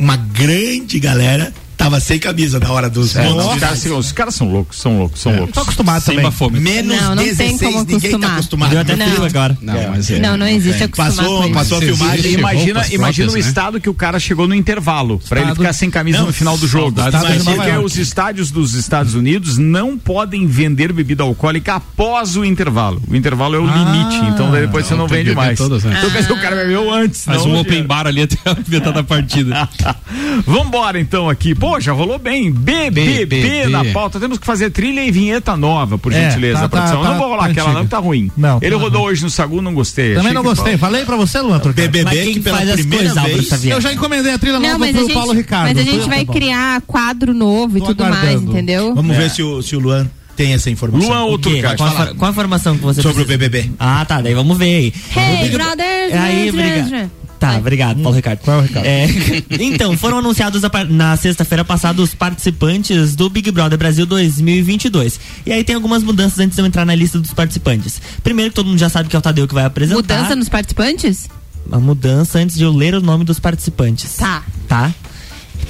[0.00, 4.34] Uma grande galera tava sem camisa na hora dos É, pontos os, caras, os caras
[4.34, 5.54] são loucos, são loucos, são loucos.
[5.54, 6.30] Tô acostumado Sem também.
[6.30, 6.60] bafômetro.
[6.62, 8.32] Menos Não, não tem 16, como ninguém tá acostumar.
[8.34, 8.70] acostumado.
[8.70, 9.06] Deu até Não.
[9.06, 9.58] frio agora.
[9.62, 10.18] Não, mas é.
[10.18, 11.54] Não, não existe acostumar Passou, com isso.
[11.54, 12.32] passou a filmagem.
[12.34, 13.40] Imagina, imagina o né?
[13.40, 16.58] estado que o cara chegou no intervalo, pra ele ficar sem camisa Não, no final
[16.58, 17.00] do jogo.
[17.00, 23.00] Porque os estádios dos Estados Unidos não podem vender bebida alcoólica após o intervalo.
[23.08, 25.58] O intervalo é o limite, então depois você não vende mais.
[25.58, 25.66] né?
[25.98, 27.24] Então quer dizer, o cara bebeu antes.
[27.24, 29.68] Faz não, um open já- bar ali até a metade da partida.
[30.46, 31.54] Vambora então aqui.
[31.54, 32.50] Pô, já rolou bem.
[32.50, 33.66] BBB BBB.
[33.68, 34.18] na pauta.
[34.18, 37.02] Temos que fazer trilha e vinheta nova, por É, gentileza, tá- produção.
[37.02, 38.30] tá- não vou rolar tá aquela, não, que tá ruim.
[38.36, 40.14] Não, Ele tá rodou hoje no Sagu, não gostei.
[40.14, 40.76] Também não gostei.
[40.78, 41.88] Falei pra você, Luan Turcati.
[41.88, 43.64] BBB que pela faz as primeira vez.
[43.64, 45.68] Eu já encomendei a trilha Não, nova pro gente, Paulo Ricardo.
[45.68, 48.94] mas a gente Tá vai criar quadro novo e tudo mais, entendeu?
[48.94, 51.06] Vamos ver se o, se o Luan tem essa informação.
[51.08, 51.50] Luan ou O quê?
[51.50, 51.76] Turcati?
[51.76, 53.48] Qual, qual a informação que você Sobre o precisa?
[53.48, 53.70] BBB.
[53.78, 54.20] Ah, tá.
[54.22, 54.94] Daí vamos ver aí.
[55.14, 57.10] Hey, O brothers, Aí, obrigado.
[57.40, 58.40] Tá, obrigado, Paulo Ricardo.
[58.40, 58.86] Qual é o Ricardo?
[58.86, 59.06] É,
[59.58, 65.18] então, foram anunciados a na sexta-feira passada os participantes do Big Brother Brasil 2022.
[65.46, 68.00] E aí tem algumas mudanças antes de eu entrar na lista dos participantes.
[68.22, 69.96] Primeiro que todo mundo já sabe que é o Tadeu que vai apresentar.
[69.96, 71.30] Mudança nos participantes?
[71.72, 74.16] A mudança antes de eu ler o nome dos participantes.
[74.16, 74.42] Tá.
[74.68, 74.92] Tá?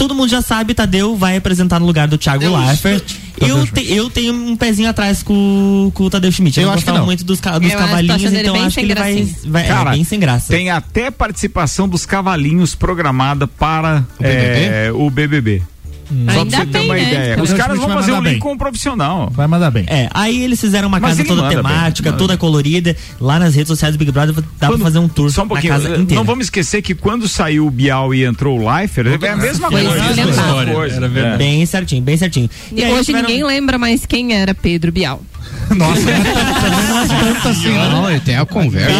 [0.01, 3.05] Todo mundo já sabe, Tadeu vai apresentar no lugar do Thiago Tadeu Leifert.
[3.39, 6.59] Eu, te- eu tenho um pezinho atrás com, com o Tadeu Schmidt.
[6.59, 7.05] Eu, Eu não acho que não.
[7.05, 10.05] muito dos, dos Eu tô cavalinhos, então acho que ele vai, vai Cara, é, bem
[10.05, 10.49] sem graça.
[10.49, 14.61] Tem até participação dos cavalinhos programada para O BBB?
[14.65, 15.63] é, o BBB.
[16.11, 17.03] Só pra você ter bem, uma né?
[17.03, 17.43] ideia.
[17.43, 18.39] Os caras vão fazer um link bem.
[18.39, 19.31] com um profissional.
[19.33, 19.85] Vai mandar bem.
[19.89, 22.97] É, aí eles fizeram uma Mas casa toda bem, temática, manda toda colorida.
[23.21, 25.45] Lá nas redes sociais do Big Brother dá Quando- pra fazer um tour Só um
[25.45, 25.73] na pouquinho.
[25.73, 26.15] casa inteira.
[26.15, 29.71] Não vamos esquecer que quando saiu o Bial e entrou o Leifert, é a mesma
[29.71, 29.99] Foi coisa.
[30.05, 30.97] É a mesma coisa.
[30.97, 31.09] Era É.
[31.09, 31.39] verdade.
[31.39, 32.51] Bem certinho, bem certinho.
[32.73, 35.23] E aí Hoje tiveram- ninguém lembra mais quem era Pedro Bial.
[35.77, 37.89] Nossa, também não é tanto assim, né?
[37.93, 38.93] Não, ele tem a conversa.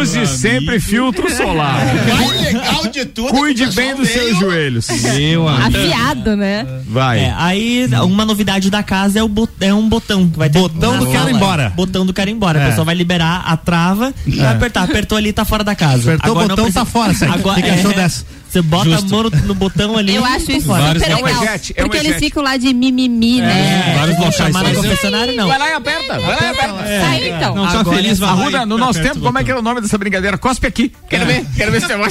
[0.00, 1.78] Use sempre filtro solar.
[2.18, 3.28] Mais legal de tudo.
[3.28, 4.88] Cuide é que o bem dos seus joelhos.
[4.88, 5.46] Meu.
[5.48, 6.66] Afiado, né?
[6.88, 7.20] Vai.
[7.20, 10.58] É, aí uma novidade da casa é, o bot- é um botão que vai ter
[10.58, 11.72] Botão do ir embora.
[11.76, 12.60] Botão do ir embora.
[12.60, 12.64] É.
[12.64, 14.84] A pessoa vai liberar a trava e vai apertar.
[14.84, 16.14] Apertou ali, tá fora da casa.
[16.14, 17.12] Apertou o Agora não botão, tá fora.
[17.30, 18.24] Agora, O que que achou é, dessa?
[18.56, 19.06] Você bota Justo.
[19.06, 20.14] a mão no, no botão ali.
[20.14, 20.82] Eu acho isso fora.
[20.84, 21.42] Vários- super É um legal.
[21.44, 22.24] é um porque eles ejete.
[22.24, 23.94] ficam lá de mimimi, né?
[23.98, 24.34] Vários locais.
[24.36, 25.46] Chamar no Mas- confessionário, não.
[25.48, 26.18] Vai lá e aperta.
[26.18, 26.84] Vai lá e aperta.
[26.86, 27.54] Sai então.
[27.54, 29.98] Não, Agora, feliz, Arruda, e no nosso tempo, como é que era o nome dessa
[29.98, 30.38] brincadeira?
[30.38, 30.90] Cospe aqui.
[31.08, 31.44] Quero ver.
[31.56, 32.08] Quero ver se você vai.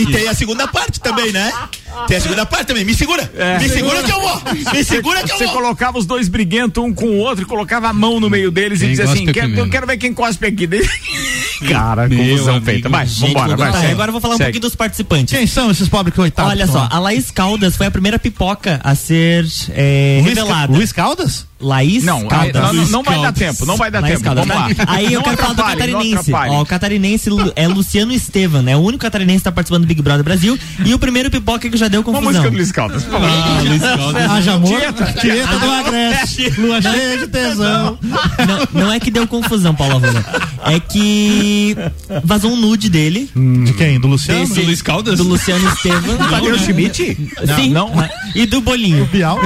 [0.00, 1.52] E tem a segunda parte também, né?
[2.08, 2.84] Tem a segunda parte também.
[2.84, 3.30] Me segura.
[3.36, 3.58] É.
[3.58, 4.42] Me segura que eu vou.
[4.74, 5.54] Me segura que eu Você vou.
[5.54, 8.78] colocava os dois briguentos um com o outro e colocava a mão no meio deles
[8.80, 10.68] e Quem dizia assim: quero, eu quero ver quem cospe aqui.
[11.60, 12.66] Cara, confusão amigo.
[12.66, 12.88] feita.
[12.88, 13.72] Vai, Gente, vambora, vai.
[13.72, 14.50] tá, agora eu vou falar um Segue.
[14.52, 15.36] pouquinho dos participantes.
[15.36, 16.50] Quem são esses pobres coitados?
[16.52, 20.72] Olha só, a Laís Caldas foi a primeira pipoca a ser é, Luiz, revelada.
[20.72, 21.46] Luiz Caldas?
[21.64, 22.62] Laís não, Caldas.
[22.62, 24.24] Não, não, não vai dar tempo, não vai dar Laís tempo.
[24.24, 24.46] Caldas.
[24.46, 24.84] Vamos lá.
[24.88, 26.32] Aí eu quero falar do catarinense.
[26.32, 28.76] Ó, o catarinense é Luciano Estevam, né?
[28.76, 31.76] O único catarinense que tá participando do Big Brother Brasil e o primeiro pipoca que
[31.76, 32.22] já deu confusão.
[32.22, 33.28] Uma música do Luiz Caldas, por favor.
[33.28, 34.30] Ah, Luiz Caldas.
[34.30, 34.80] Haja amor.
[35.20, 36.50] Tieta do Agreste.
[36.58, 37.98] Lua cheia de tesão.
[38.02, 40.24] Não, não é que deu confusão, Paulo Arruda.
[40.66, 41.76] É que
[42.22, 43.30] vazou um nude dele.
[43.64, 43.98] De quem?
[43.98, 44.40] Do Luciano?
[44.40, 45.18] Desse, do Luiz Caldas?
[45.18, 46.16] Do Luciano Estevam.
[46.16, 47.16] Do Tadeu Schmidt?
[47.56, 47.70] Sim.
[47.70, 47.92] Não.
[48.34, 49.04] E do Bolinho.
[49.04, 49.38] Do Bial?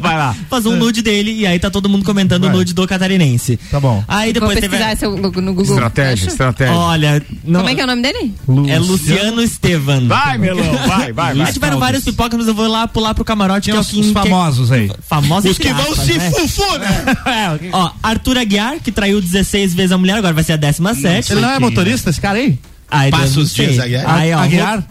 [0.00, 0.34] Vai lá.
[0.50, 3.58] Vazou um nude dele e aí tá todo mundo comentando o nude do catarinense.
[3.70, 4.02] Tá bom.
[4.06, 5.62] Aí depois Vou pesquisar no Google.
[5.62, 6.74] Estratégia, estratégia.
[6.74, 7.22] Olha.
[7.44, 8.34] Não, Como é que é o nome dele?
[8.68, 10.06] É Luciano Estevan.
[10.06, 11.52] Vai, Melão, vai, vai, vai.
[11.52, 13.70] Tiveram vários pipocas, mas eu vou lá pular pro camarote.
[13.70, 14.90] Tem que é o que, os é famosos aí.
[15.02, 16.30] Famosos Os que vão se né?
[16.30, 17.02] fufu, né?
[17.32, 21.32] É, ó, Arthur Aguiar, que traiu 16 vezes a mulher, agora vai ser a 17.
[21.32, 22.58] Ele não é motorista, esse cara aí?
[22.90, 24.04] Ah, Passos Dias Aguiar.
[24.08, 24.84] Aí, ó, Aguiar?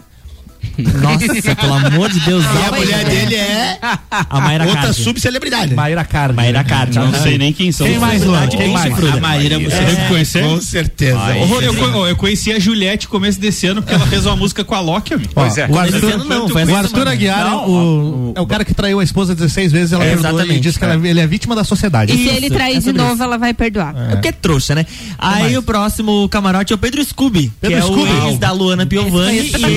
[0.78, 2.44] Nossa, pelo amor de Deus.
[2.44, 3.78] E a mulher dele é
[4.10, 5.02] a Mayra outra Cardi.
[5.02, 5.74] subcelebridade.
[5.74, 6.34] Maíra Cardi.
[6.34, 6.98] Maíra Cardi.
[6.98, 7.86] Não sei nem quem são.
[7.86, 8.32] Tem mais, um.
[8.48, 8.92] Tem mais?
[8.92, 10.08] A Maíra, você é.
[10.08, 10.44] conhecer?
[10.44, 11.18] É com certeza.
[11.18, 14.64] Oh, eu, eu, eu, conheci a Juliette começo desse ano porque ela fez uma música
[14.64, 15.18] com a Loki.
[15.34, 15.66] Pois é.
[15.68, 19.00] O Arthur, não, foi o Arthur Aguiar é não, o, é o cara que traiu
[19.00, 21.64] a esposa 16 vezes, ela é, perdoou e diz que ela, ele é vítima da
[21.64, 22.12] sociedade.
[22.12, 23.94] E se ele trair de novo, ela vai perdoar.
[23.96, 24.10] É.
[24.12, 24.86] Porque é trouxa, né?
[25.18, 29.36] Aí o próximo camarote é o Pedro Scooby, que é o ex da Luana Piovani
[29.36, 29.68] e ex da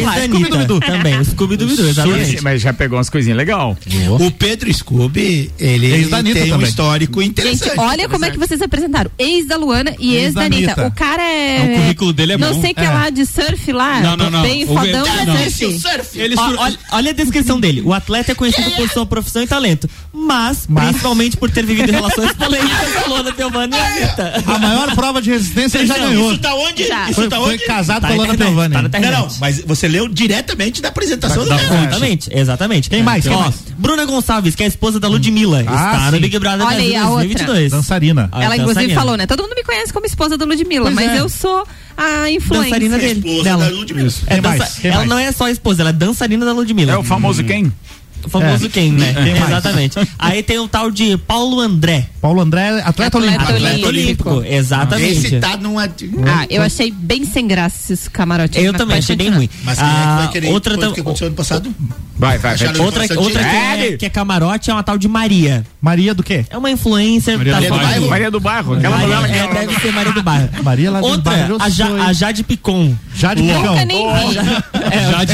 [0.76, 1.20] Scooby-Doo também.
[1.20, 2.44] O Scooby-Doo, exatamente.
[2.44, 3.78] Mas já pegou umas coisinhas legais.
[4.20, 6.54] O Pedro Scooby, ele ex tem também.
[6.54, 7.70] um histórico interessante.
[7.70, 9.10] Gente, olha como é, é que vocês apresentaram.
[9.18, 10.88] Ex da Luana e ex, ex da Anitta.
[10.88, 11.78] O cara é, é...
[11.78, 12.56] O currículo dele é não bom.
[12.56, 13.12] Não sei que é lá é.
[13.12, 14.02] de surf lá.
[14.02, 14.42] Não, não, não.
[14.42, 15.80] Bem fodão mas surf.
[15.80, 16.20] surf.
[16.20, 16.56] Ele sur...
[16.58, 17.82] olha, olha a descrição dele.
[17.82, 19.90] O atleta é conhecido por sua profissão e talento.
[20.14, 24.44] Mas, mas, principalmente por ter vivido relações polêmicas com a Luana Delvani e Anitta.
[24.46, 26.32] A maior prova de resistência ele já então, ganhou.
[26.32, 26.88] Isso tá onde?
[26.88, 27.10] Já.
[27.10, 27.58] Isso tá foi, tá onde?
[27.58, 28.90] Foi casado tá com Luana Delvani.
[28.90, 32.90] Tá não, mas você leu diretamente independente da apresentação da, do da Exatamente, exatamente.
[32.90, 33.26] Quem mais?
[33.26, 33.56] Quem Ó, mais?
[33.78, 36.12] Bruna Gonçalves, que é a esposa da Ludmilla, ah, está sim.
[36.12, 37.50] no Big Brother Olha 2022.
[37.50, 37.70] Outra.
[37.70, 38.30] Dançarina.
[38.32, 39.28] Ela, Ela inclusive falou, né?
[39.28, 41.20] Todo mundo me conhece como esposa da Ludmilla, pois mas é.
[41.20, 41.66] eu sou
[41.98, 43.20] a influência Dançarina dele.
[43.20, 43.66] Esposa dela.
[43.66, 44.14] da Ludmilla.
[44.28, 44.88] É, dança...
[44.88, 45.10] Ela mais?
[45.10, 46.94] não é só esposa, ela é dançarina da Ludmilla.
[46.94, 47.46] É o famoso hum.
[47.46, 47.74] quem?
[48.28, 48.70] famoso é.
[48.70, 49.14] quem, né?
[49.14, 49.98] Quem Exatamente.
[50.18, 52.08] Aí tem o tal de Paulo André.
[52.22, 53.44] Paulo André, é atleta, atleta olímpico.
[53.44, 54.30] Atleta, olímpico.
[54.30, 54.56] olímpico.
[54.56, 55.28] Exatamente.
[55.28, 55.84] Esse tá numa...
[55.84, 56.46] Ah, hum.
[56.50, 58.64] eu achei bem sem graça esses camarotes.
[58.64, 59.50] Eu também achei bem ruim.
[59.64, 60.92] Mas quem é ah, é vai querer outra tam...
[60.92, 61.74] que aconteceu ano passado?
[62.18, 62.56] Vai, vai.
[62.56, 62.68] vai.
[62.80, 65.66] Outra, outra que, é, que é camarote é uma tal de Maria.
[65.82, 66.46] Maria do quê?
[66.50, 67.38] É uma influencer.
[67.38, 67.86] Maria, tá do, bairro.
[67.86, 68.10] Bairro.
[68.10, 68.74] Maria do Bairro.
[68.74, 69.38] Aquela Maria, novela.
[69.38, 70.50] É, deve ser Maria do Bairro.
[70.64, 71.54] Maria lá outra, do Bairro.
[71.54, 72.96] Outra, a Jade Picon.
[73.14, 73.62] Jade Picon.
[73.62, 74.34] Nunca nem vi.
[74.34, 74.50] Jade,
[74.92, 75.26] é, é, A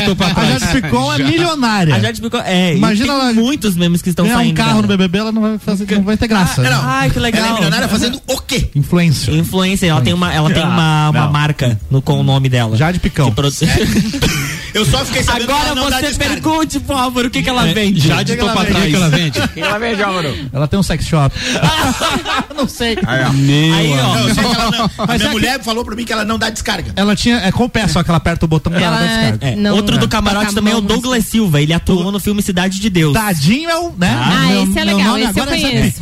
[0.60, 1.96] Jade Picon é milionária.
[1.96, 4.52] A Jade Picon é Imagina lá muitos memes que estão ganhar saindo.
[4.52, 4.82] um carro cara.
[4.82, 6.62] no BBB, ela não vai, fazer, não vai ter graça.
[6.62, 6.70] Ah, né?
[6.70, 6.82] não.
[6.84, 7.42] Ai, que legal.
[7.42, 8.70] Ela é milionária fazendo o quê?
[8.76, 9.34] Influencer.
[9.34, 9.90] Influencer.
[9.90, 12.76] Ela tem uma, ela tem ah, uma, uma marca no, com o nome dela.
[12.76, 13.30] Já de picão.
[13.30, 13.56] Que produ...
[14.74, 17.66] Eu só fiquei sabendo Agora que ela você pergunte Álvaro é, o que, que ela
[17.66, 18.08] vende.
[18.08, 18.86] Já de tô pra trás.
[18.86, 19.40] O que ela vende?
[19.40, 20.50] O que ela vende, Álvaro?
[20.54, 21.36] Ela tem um sex shop.
[22.56, 22.98] não sei.
[23.06, 23.32] Aí, ó.
[23.32, 24.16] Meu Aí, ó.
[24.16, 26.50] Não, sei ela não, a minha é mulher falou pra mim que ela não dá
[26.50, 26.94] descarga.
[26.96, 27.38] Ela tinha.
[27.38, 29.74] É com o pé, só que ela aperta o botão e ela dá é- descarga.
[29.74, 31.62] Outro do camarote tá, também é o Douglas Silva.
[31.62, 33.14] Ele atuou no filme Cidade de Deus.
[33.14, 33.94] Tadinho é o.
[33.98, 34.16] Né?
[34.18, 35.18] Ah, esse é legal.
[35.18, 36.02] Esse eu conheço.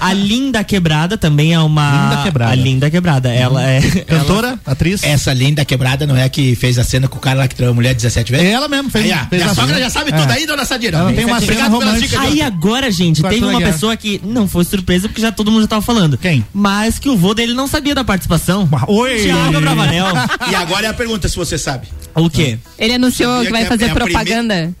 [0.00, 2.10] A Linda Quebrada também é uma.
[2.10, 2.52] Linda Quebrada.
[2.52, 3.32] A Linda Quebrada.
[3.32, 3.80] Ela é.
[3.80, 4.58] Cantora?
[4.64, 5.02] Atriz?
[5.02, 7.64] Essa Linda Quebrada não é a que fez a cena com o cara lá que
[7.64, 8.46] a mulher 17 vezes?
[8.46, 9.04] Ela mesmo fez.
[9.04, 10.16] Aí, a, fez a, sogra já sabe é.
[10.16, 10.98] tudo aí, dona Sadira.
[10.98, 12.20] Ela tem uma cena romântica.
[12.20, 15.68] Aí agora, gente, teve uma pessoa que não foi surpresa porque já todo mundo já
[15.68, 16.16] tava falando.
[16.16, 16.44] Quem?
[16.52, 18.68] Mas que o vô dele não sabia da participação.
[18.72, 19.22] Ah, oi!
[19.22, 20.06] Tiago Bravanel.
[20.50, 21.86] e agora é a pergunta se você sabe.
[22.14, 22.58] O quê?
[22.78, 24.74] Ele anunciou que vai fazer propaganda?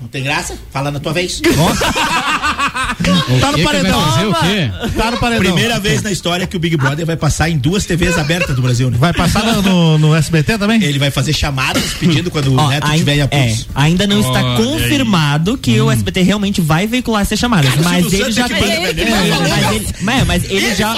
[0.00, 0.56] Não tem graça?
[0.70, 1.40] Fala na tua vez.
[1.56, 1.84] Nossa.
[3.40, 4.00] tá no paredão.
[4.00, 4.70] Fazer o quê?
[4.96, 5.44] Tá no paredão.
[5.44, 8.62] Primeira vez na história que o Big Brother vai passar em duas TVs abertas do
[8.62, 8.98] Brasil, né?
[8.98, 10.82] Vai passar no, no, no SBT também?
[10.82, 13.62] Ele vai fazer chamadas pedindo quando o Neto tiver em é, apuros.
[13.62, 15.86] É, ainda não está confirmado que hum.
[15.86, 18.02] o SBT realmente vai veicular essas chamadas, Cara, é né?
[18.02, 18.46] mas, ele já,
[20.26, 20.96] mas, ele, já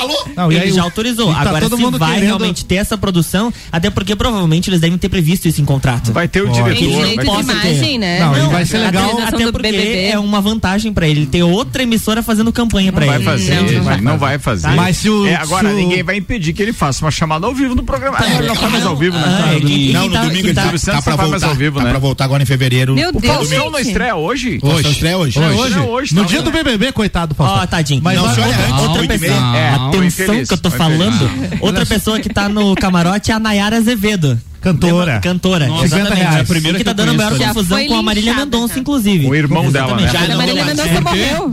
[0.51, 1.33] ele, já autorizou.
[1.33, 5.47] Tá Agora se vai realmente ter essa produção, até porque provavelmente eles devem ter previsto
[5.49, 6.13] isso em contrato.
[6.13, 8.21] Vai ter o diretor, imagem, né?
[8.21, 11.83] Não, não, vai ser legal até porque é uma vantagem para ele ter outro outra
[11.83, 13.25] emissora fazendo campanha para ele.
[13.25, 14.69] Fazer, não, não, vai, vai, não, vai fazer.
[14.69, 17.55] Mas se o, é, agora, se ninguém vai impedir que ele faça uma chamada ao
[17.55, 18.17] vivo no programa.
[18.17, 19.25] Tá, ele não faz mais ao vivo, né?
[19.27, 21.85] Ah, não, no domingo de tá, Silvio tá- Santos tá faz mais ao vivo, tá
[21.85, 21.91] né?
[21.91, 22.95] Pra voltar agora em fevereiro.
[22.95, 24.59] Meu Deus, o não estreia hoje?
[24.59, 24.89] Tá hoje.
[24.89, 25.39] estreia hoje.
[25.79, 26.15] hoje.
[26.15, 28.01] No dia do BBB, coitado do Ó, tadinho.
[28.03, 29.89] Mas outra pessoa.
[29.89, 31.31] Atenção que eu tô falando.
[31.61, 34.39] Outra pessoa que tá no camarote é a Nayara Azevedo.
[34.61, 34.93] Cantora.
[35.15, 35.21] Lembra?
[35.21, 35.67] Cantora.
[35.69, 36.21] Nossa, 50 exatamente.
[36.23, 36.37] reais.
[36.37, 39.27] É a primeira que tá dando a maior confusão com a Marília Mendonça, inclusive.
[39.27, 40.11] O irmão dela, né?
[40.13, 41.53] Já A Marília Mendonça morreu.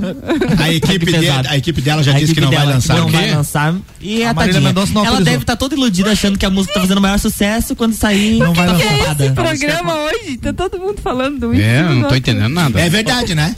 [0.60, 2.98] A equipe, Que de- a equipe dela já A disse que não vai lançar.
[2.98, 3.76] Não vai lançar.
[4.02, 4.62] E a, A Marília.
[4.62, 7.20] Mendonça não Ela deve estar toda iludida achando que a música tá fazendo o maior
[7.20, 8.40] sucesso quando sair.
[8.40, 8.90] Não vai tá lançar.
[8.96, 9.26] flopada.
[9.26, 11.64] Esse programa hoje, tá todo mundo falando isso.
[11.64, 12.80] É, eu não tô entendendo nada.
[12.82, 13.56] É verdade, né?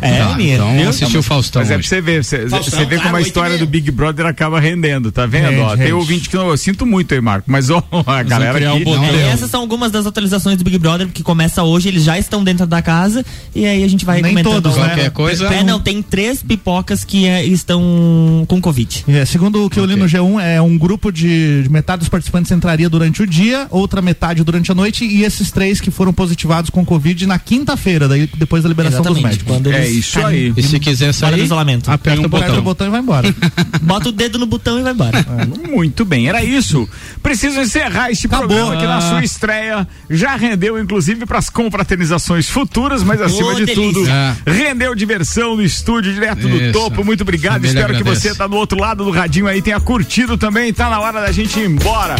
[0.00, 0.54] É, Ah, menino.
[0.64, 0.88] então viu?
[0.88, 3.66] assistiu o Faustão Mas é pra você ver, você, vê como a e história do
[3.66, 5.76] Big Brother acaba rendendo, tá vendo?
[5.76, 8.76] Tem ouvinte que não, eu sinto muito aí, Marco, mas ó, a galera criar um
[8.76, 8.84] aqui.
[8.84, 9.02] botão.
[9.02, 12.18] não, É, essas são algumas das atualizações do Big Brother que começa hoje, eles já
[12.18, 13.24] estão dentro da casa
[13.54, 14.62] e aí a gente vai Nem comentando.
[14.62, 14.86] todos, né?
[14.86, 15.46] Qualquer coisa.
[15.46, 19.04] É, não, tem três pipocas que é, estão com Covid.
[19.08, 22.08] É, segundo o que eu li no G1, é um grupo de, de metade dos
[22.08, 26.12] participantes entraria durante o dia, outra metade durante a noite, e esses três que foram
[26.12, 29.32] positivados com Covid na quinta-feira, daí depois da liberação dos Exatamente.
[29.44, 29.54] médicos.
[29.56, 30.52] Quando É isso saem aí.
[30.56, 31.90] E se quiser Fora do sair, isolamento.
[31.90, 32.62] aperta o Aperta o botão.
[32.64, 33.34] botão e vai embora.
[33.82, 35.24] Bota o dedo no botão e vai embora.
[35.68, 36.88] Muito bem, era isso.
[37.24, 38.46] Preciso encerrar este Acabou.
[38.46, 39.00] programa aqui na Ah.
[39.00, 39.88] sua estreia.
[40.10, 43.74] Já rendeu, inclusive, para as confraternizações futuras, mas acima Ô, de delícia.
[43.82, 44.36] tudo, Ah.
[44.46, 46.72] rendeu diversão no estúdio, direto do Isso.
[46.72, 47.02] topo.
[47.02, 47.64] Muito obrigado.
[47.64, 50.72] Espero que você tá do outro lado do radinho aí tenha curtido também.
[50.72, 52.14] Tá na hora da gente ir embora.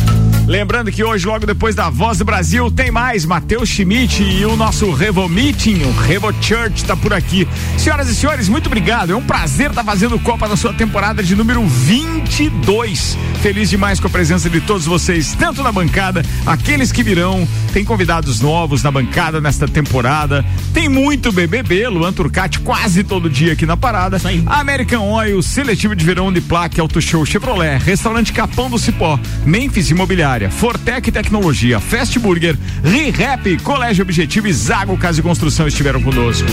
[0.47, 4.57] Lembrando que hoje, logo depois da Voz do Brasil, tem mais Matheus Schmidt e o
[4.57, 7.47] nosso Revo Meeting, o Revo Church, tá por aqui.
[7.79, 9.13] Senhoras e senhores, muito obrigado.
[9.13, 13.17] É um prazer estar fazendo Copa na sua temporada de número 22.
[13.43, 14.94] Feliz demais com a presença de todos vocês,
[15.39, 17.47] tanto na bancada, aqueles que virão.
[17.73, 20.45] Tem convidados novos na bancada nesta temporada.
[20.73, 24.21] Tem muito BBB, Luan Turcati quase todo dia aqui na parada.
[24.47, 29.91] American Oil, Seletivo de Verão de Plaque, Auto Show Chevrolet, Restaurante Capão do Cipó, Memphis
[29.91, 36.49] Imobiliária, Fortec Tecnologia, Fast Burger, ReHap, Colégio Objetivo e Zago Casa e Construção estiveram conosco.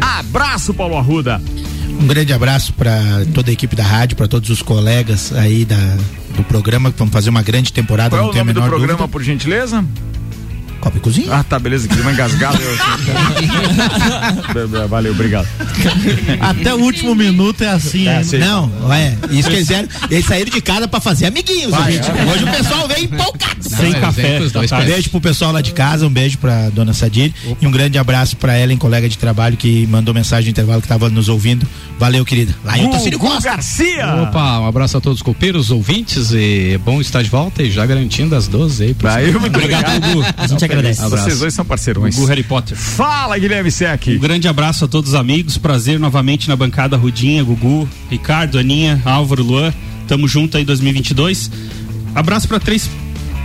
[0.00, 1.40] Abraço, Paulo Arruda.
[2.00, 2.98] Um grande abraço para
[3.32, 5.76] toda a equipe da rádio, para todos os colegas aí da,
[6.34, 8.10] do programa que vamos fazer uma grande temporada.
[8.16, 9.08] Qual é o nome do programa, dúvida.
[9.08, 9.84] por gentileza?
[10.84, 11.28] Copa e Cozinha.
[11.32, 12.58] Ah, tá, beleza, uma engasgada.
[12.62, 12.84] eu assim.
[14.88, 15.48] Valeu, obrigado.
[16.40, 18.06] Até o último minuto é assim.
[18.06, 18.24] É, hein?
[18.24, 18.38] sei.
[18.40, 22.10] Não, é, isso que eles fizeram, eles saíram de casa pra fazer amiguinhos, Vai, gente.
[22.10, 22.24] é.
[22.30, 23.54] Hoje o pessoal veio empolgado.
[23.60, 24.38] Sem Não, café.
[24.38, 24.78] vem dois tá?
[24.78, 27.96] Um beijo pro pessoal lá de casa, um beijo pra dona Sadir e um grande
[27.96, 31.66] abraço pra Ellen, colega de trabalho que mandou mensagem no intervalo que tava nos ouvindo.
[31.98, 32.54] Valeu, querida.
[32.62, 33.48] Lá em Otacílio Costa.
[33.50, 34.22] Garcia.
[34.22, 37.70] Opa, um abraço a todos os copeiros, ouvintes e é bom estar de volta e
[37.70, 38.96] já garantindo as 12 aí.
[39.24, 39.40] senhor.
[39.40, 40.12] muito Obrigado, obrigado.
[40.14, 40.26] Gugu.
[40.36, 40.73] A gente agradece.
[40.78, 41.24] Abraço.
[41.24, 42.14] Vocês dois são parceirões.
[42.14, 42.76] Gugu Harry Potter.
[42.76, 44.08] Fala, Guilherme Sec.
[44.08, 45.58] Um grande abraço a todos os amigos.
[45.58, 49.72] Prazer novamente na bancada Rudinha, Gugu, Ricardo, Aninha, Álvaro, Luan.
[50.06, 51.50] Tamo junto aí 2022.
[52.14, 52.88] Abraço para três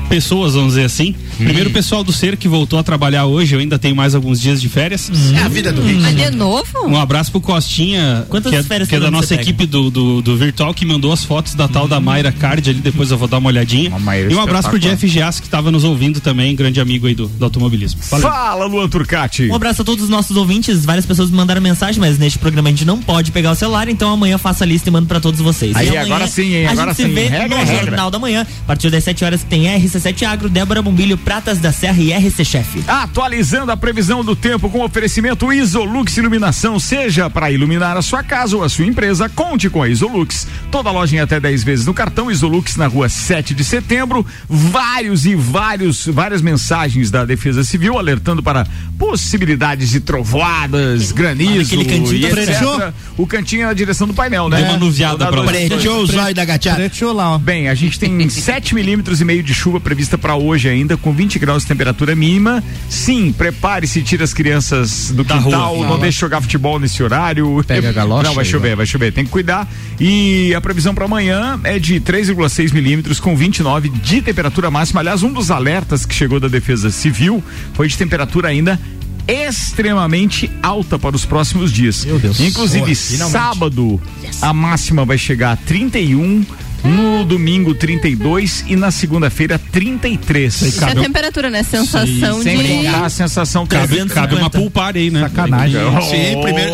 [0.10, 1.16] pessoas, vamos dizer assim.
[1.38, 3.56] Primeiro o pessoal do Ser que voltou a trabalhar hoje.
[3.56, 5.10] Eu ainda tenho mais alguns dias de férias.
[5.34, 6.02] É a vida do Rick.
[6.02, 6.88] Mas de novo?
[6.88, 10.22] Um abraço pro Costinha, Quantas que é, férias que é da nossa equipe do, do,
[10.22, 13.28] do Virtual, que mandou as fotos da tal da Mayra Card ali, depois eu vou
[13.28, 13.96] dar uma olhadinha.
[13.96, 14.80] A Mayra e um abraço pro.
[14.80, 18.00] Jeff Gias, que estava nos ouvindo também, grande amigo aí do, do automobilismo.
[18.10, 18.30] Valeu.
[18.30, 19.48] Fala, Luan Turcati.
[19.50, 20.86] Um abraço a todos os nossos ouvintes.
[20.86, 23.90] Várias pessoas me mandaram mensagem, mas neste programa a gente não pode pegar o celular,
[23.90, 25.76] então amanhã faça a lista e mando pra todos vocês.
[25.76, 26.66] Aí, agora sim, hein?
[26.66, 27.10] A Agora gente sim.
[27.10, 27.86] se vê Regra no é regra.
[27.86, 28.48] Jornal da Manhã.
[28.64, 29.68] A partir das 7 horas tem
[30.00, 32.84] RC7 Agro, Débora Bombilho, Pratas da Serra e RC Chef.
[32.88, 38.56] Atualizando a previsão do tempo com oferecimento Isolux Iluminação, seja para iluminar a sua casa
[38.56, 40.48] ou a sua empresa, conte com a Isolux.
[40.72, 44.26] Toda loja em até 10 vezes no cartão Isolux na rua 7 de setembro.
[44.48, 48.66] Vários e vários, várias mensagens da Defesa Civil alertando para
[48.98, 52.94] possibilidades de trovoadas, granizo aquele cantinho e tá?
[53.18, 54.58] O cantinho é na direção do painel, né?
[54.58, 56.46] Deu uma nuviada pra Preteou o zóio da.
[56.46, 57.38] Preteou lá, ó.
[57.38, 61.12] Bem, a gente tem 7 milímetros e meio de chuva prevista para hoje ainda, com
[61.12, 62.64] 20 graus de temperatura mínima.
[62.88, 65.88] Sim, prepare-se, tira as crianças do Da quintal, rua.
[65.88, 67.64] não deixe jogar futebol nesse horário.
[67.66, 68.76] Pega a galocha Não, vai chover, vai.
[68.78, 69.68] vai chover, tem que cuidar.
[70.00, 75.00] E a previsão para amanhã é de 3,6 milímetros com 29 de temperatura máxima.
[75.02, 78.80] Aliás, um dos alertas que chegou da Defesa Civil foi de temperatura ainda
[79.28, 82.06] extremamente alta para os próximos dias.
[82.06, 82.40] Meu Deus.
[82.40, 84.00] Inclusive, Boa, sábado,
[84.40, 86.46] a máxima vai chegar a 31,
[86.84, 90.62] no domingo 32 e na segunda-feira 33.
[90.62, 91.64] Isso é temperatura, né?
[91.64, 92.68] Sensação Sem de.
[92.68, 95.22] contar a sensação que Cabe, cabe uma party aí, né?
[95.22, 95.82] Sacanagem.
[96.10, 96.74] Sim, primeiro.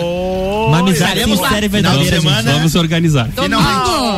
[0.67, 2.53] Uma amizade e Final de verdadeira, semana.
[2.53, 3.29] Vamos organizar.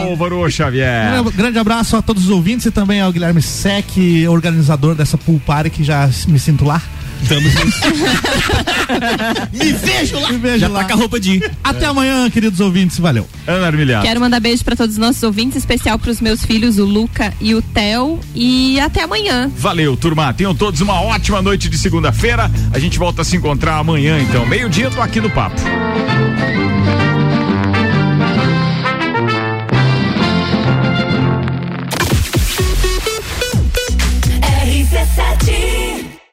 [0.07, 1.21] Álvaro Xavier.
[1.21, 3.85] Um grande abraço a todos os ouvintes e também ao Guilherme Sec,
[4.29, 6.81] organizador dessa pool party que já me sinto lá.
[7.23, 7.53] Estamos
[9.53, 10.31] Me vejo lá.
[10.31, 10.79] Me vejo Já lá.
[10.79, 11.51] tá com a roupa de ir.
[11.63, 12.97] Até amanhã, queridos ouvintes.
[12.99, 13.27] Valeu.
[13.45, 14.05] Ana Armilhado.
[14.05, 17.53] Quero mandar beijo pra todos os nossos ouvintes, especial pros meus filhos, o Luca e
[17.55, 18.19] o Theo.
[18.33, 19.51] E até amanhã.
[19.57, 20.33] Valeu, turma.
[20.33, 22.49] Tenham todos uma ótima noite de segunda-feira.
[22.71, 24.45] A gente volta a se encontrar amanhã, então.
[24.45, 25.59] Meio-dia, tô aqui no papo.